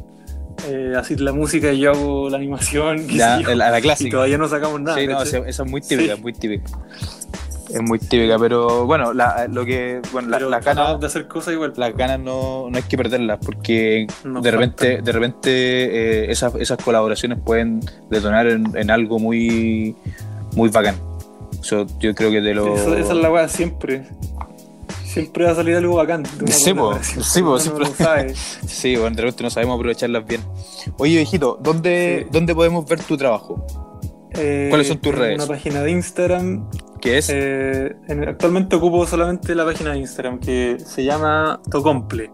eh, 0.69 0.93
así 0.97 1.17
la 1.17 1.33
música 1.33 1.73
y 1.73 1.81
yo 1.81 1.91
hago 1.91 2.31
la 2.31 2.37
animación, 2.37 3.09
Ya, 3.09 3.35
a 3.35 3.41
la 3.55 3.79
y 3.81 3.83
clásica. 3.83 4.11
todavía 4.13 4.39
no 4.39 4.47
sacamos 4.49 4.81
nada. 4.81 4.97
sí, 4.97 5.09
no, 5.09 5.21
esa 5.23 5.39
es 5.49 5.69
muy 5.69 5.81
típica, 5.81 6.15
Sí. 6.15 6.23
muy 6.23 6.33
típica. 6.35 6.71
Es 7.75 7.83
muy 7.83 7.99
típica, 7.99 8.39
pero 8.39 8.87
bueno, 8.87 9.13
la, 9.13 9.47
lo 9.51 9.65
que. 9.65 10.01
Bueno, 10.13 10.29
las 10.49 10.65
ganas, 10.65 11.01
de 11.01 11.07
hacer 11.07 11.27
cosas 11.29 11.55
igual. 11.55 11.73
las 11.77 11.97
ganas 11.97 12.21
no, 12.21 12.69
no 12.71 12.77
hay 12.77 12.83
que 12.85 12.97
perderlas, 12.97 13.39
porque 13.45 14.07
de 14.25 14.51
repente, 14.51 15.03
de 15.03 15.13
repente 15.13 15.51
eh, 15.51 16.31
esas, 16.31 16.55
esas 16.55 16.79
colaboraciones 16.83 17.39
pueden 17.45 17.81
detonar 18.11 18.47
en, 18.47 18.77
en 18.77 18.91
algo 18.91 19.19
muy, 19.19 19.97
muy 20.55 20.69
bacán. 20.69 20.95
So, 21.63 21.87
yo 21.99 22.15
creo 22.15 22.31
que 22.31 22.41
de 22.41 22.55
lo. 22.55 22.75
Eso- 22.77 22.95
esa 22.97 23.13
es 23.13 23.19
la 23.19 23.31
weá 23.31 23.49
siempre. 23.49 24.05
Siempre 25.05 25.45
va 25.45 25.53
a 25.53 25.55
salir 25.55 25.77
algo 25.77 25.95
bacán. 25.95 26.25
Sí, 26.47 26.75
po, 26.75 26.99
sí, 27.03 27.41
po, 27.43 27.59
siempre- 27.59 27.85
no. 27.87 28.35
Sí, 28.67 28.97
bueno, 28.97 29.15
de 29.15 29.23
repente 29.23 29.45
no 29.45 29.51
sabemos 29.51 29.77
aprovecharlas 29.77 30.27
bien. 30.27 30.41
Oye, 30.99 31.17
viejito, 31.17 31.59
¿dónde, 31.63 32.23
Sí. 32.25 32.29
¿dónde 32.33 32.53
podemos 32.55 32.85
ver 32.87 33.01
tu 33.01 33.17
trabajo? 33.17 33.65
Eh, 34.37 34.67
¿Cuáles 34.71 34.89
son 34.89 34.97
tus 34.99 35.13
tengo 35.13 35.25
redes? 35.25 35.37
Una 35.39 35.47
página 35.47 35.83
de 35.83 35.91
Instagram. 35.93 36.69
¿Qué 37.05 37.19
es? 37.19 37.29
eh, 37.29 37.95
en- 38.09 38.27
actualmente 38.27 38.77
ocupo 38.77 39.07
solamente 39.07 39.55
la 39.55 39.67
página 39.67 39.93
de 39.93 39.99
Instagram 39.99 40.41
que 40.41 40.79
se 40.79 41.05
llama 41.05 41.61
Tocomple. 41.71 42.31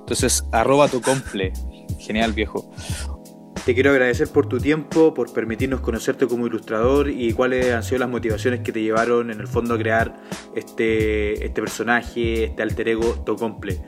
Entonces, 0.00 0.44
arroba 0.50 0.88
tu 0.88 1.00
comple. 1.00 1.52
Genial, 2.00 2.32
viejo. 2.32 2.72
Te 3.64 3.72
quiero 3.72 3.90
agradecer 3.90 4.26
por 4.26 4.46
tu 4.48 4.58
tiempo, 4.58 5.14
por 5.14 5.32
permitirnos 5.32 5.80
conocerte 5.80 6.26
como 6.26 6.48
ilustrador 6.48 7.08
y 7.08 7.32
cuáles 7.34 7.72
han 7.72 7.84
sido 7.84 8.00
las 8.00 8.08
motivaciones 8.08 8.60
que 8.60 8.72
te 8.72 8.82
llevaron 8.82 9.30
en 9.30 9.38
el 9.38 9.46
fondo 9.46 9.74
a 9.74 9.78
crear 9.78 10.12
este, 10.56 11.44
este 11.46 11.60
personaje, 11.60 12.44
este 12.46 12.62
alter 12.64 12.88
ego 12.88 13.14
Tocomple. 13.24 13.80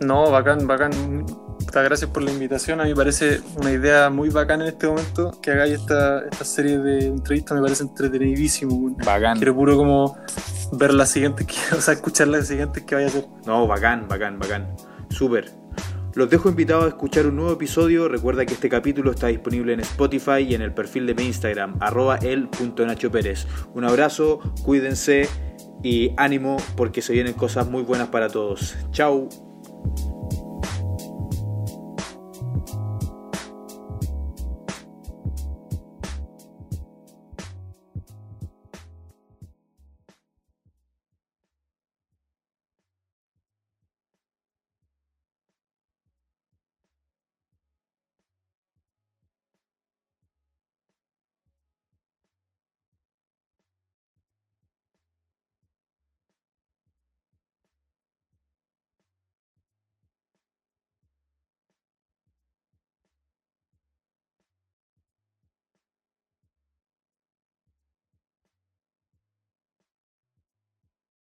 No, 0.00 0.28
bacán, 0.32 0.66
bacán. 0.66 0.90
Muchas 1.60 1.84
gracias 1.84 2.10
por 2.10 2.22
la 2.22 2.32
invitación. 2.32 2.80
A 2.80 2.84
mí 2.84 2.90
me 2.90 2.96
parece 2.96 3.40
una 3.56 3.70
idea 3.70 4.10
muy 4.10 4.28
bacán 4.30 4.62
en 4.62 4.68
este 4.68 4.88
momento 4.88 5.38
que 5.40 5.50
hagáis 5.52 5.74
esta, 5.74 6.24
esta 6.24 6.44
serie 6.44 6.78
de 6.78 7.06
entrevistas. 7.06 7.56
Me 7.56 7.62
parece 7.62 7.82
entretenidísimo. 7.84 8.96
Bacán. 9.04 9.36
Quiero 9.36 9.54
puro 9.54 9.76
como 9.76 10.16
ver 10.72 10.94
las 10.94 11.10
siguientes, 11.10 11.46
que, 11.46 11.54
o 11.76 11.80
sea, 11.80 11.94
escuchar 11.94 12.28
las 12.28 12.48
siguientes 12.48 12.82
que 12.82 12.94
vaya 12.94 13.06
a 13.06 13.10
hacer. 13.10 13.26
No, 13.46 13.66
bacán, 13.66 14.08
bacán, 14.08 14.38
bacán. 14.38 14.74
Súper. 15.10 15.50
Los 16.14 16.28
dejo 16.28 16.48
invitados 16.48 16.86
a 16.86 16.88
escuchar 16.88 17.26
un 17.26 17.36
nuevo 17.36 17.52
episodio. 17.52 18.08
Recuerda 18.08 18.44
que 18.44 18.54
este 18.54 18.68
capítulo 18.68 19.12
está 19.12 19.28
disponible 19.28 19.72
en 19.72 19.80
Spotify 19.80 20.40
y 20.40 20.54
en 20.54 20.62
el 20.62 20.74
perfil 20.74 21.06
de 21.06 21.14
mi 21.14 21.24
Instagram, 21.24 21.76
arroba 21.80 22.16
el.nachopérez. 22.16 23.46
Un 23.74 23.84
abrazo, 23.84 24.40
cuídense 24.64 25.28
y 25.84 26.12
ánimo 26.16 26.56
porque 26.76 27.00
se 27.00 27.12
vienen 27.12 27.34
cosas 27.34 27.68
muy 27.68 27.84
buenas 27.84 28.08
para 28.08 28.28
todos. 28.28 28.76
Chao. 28.90 29.28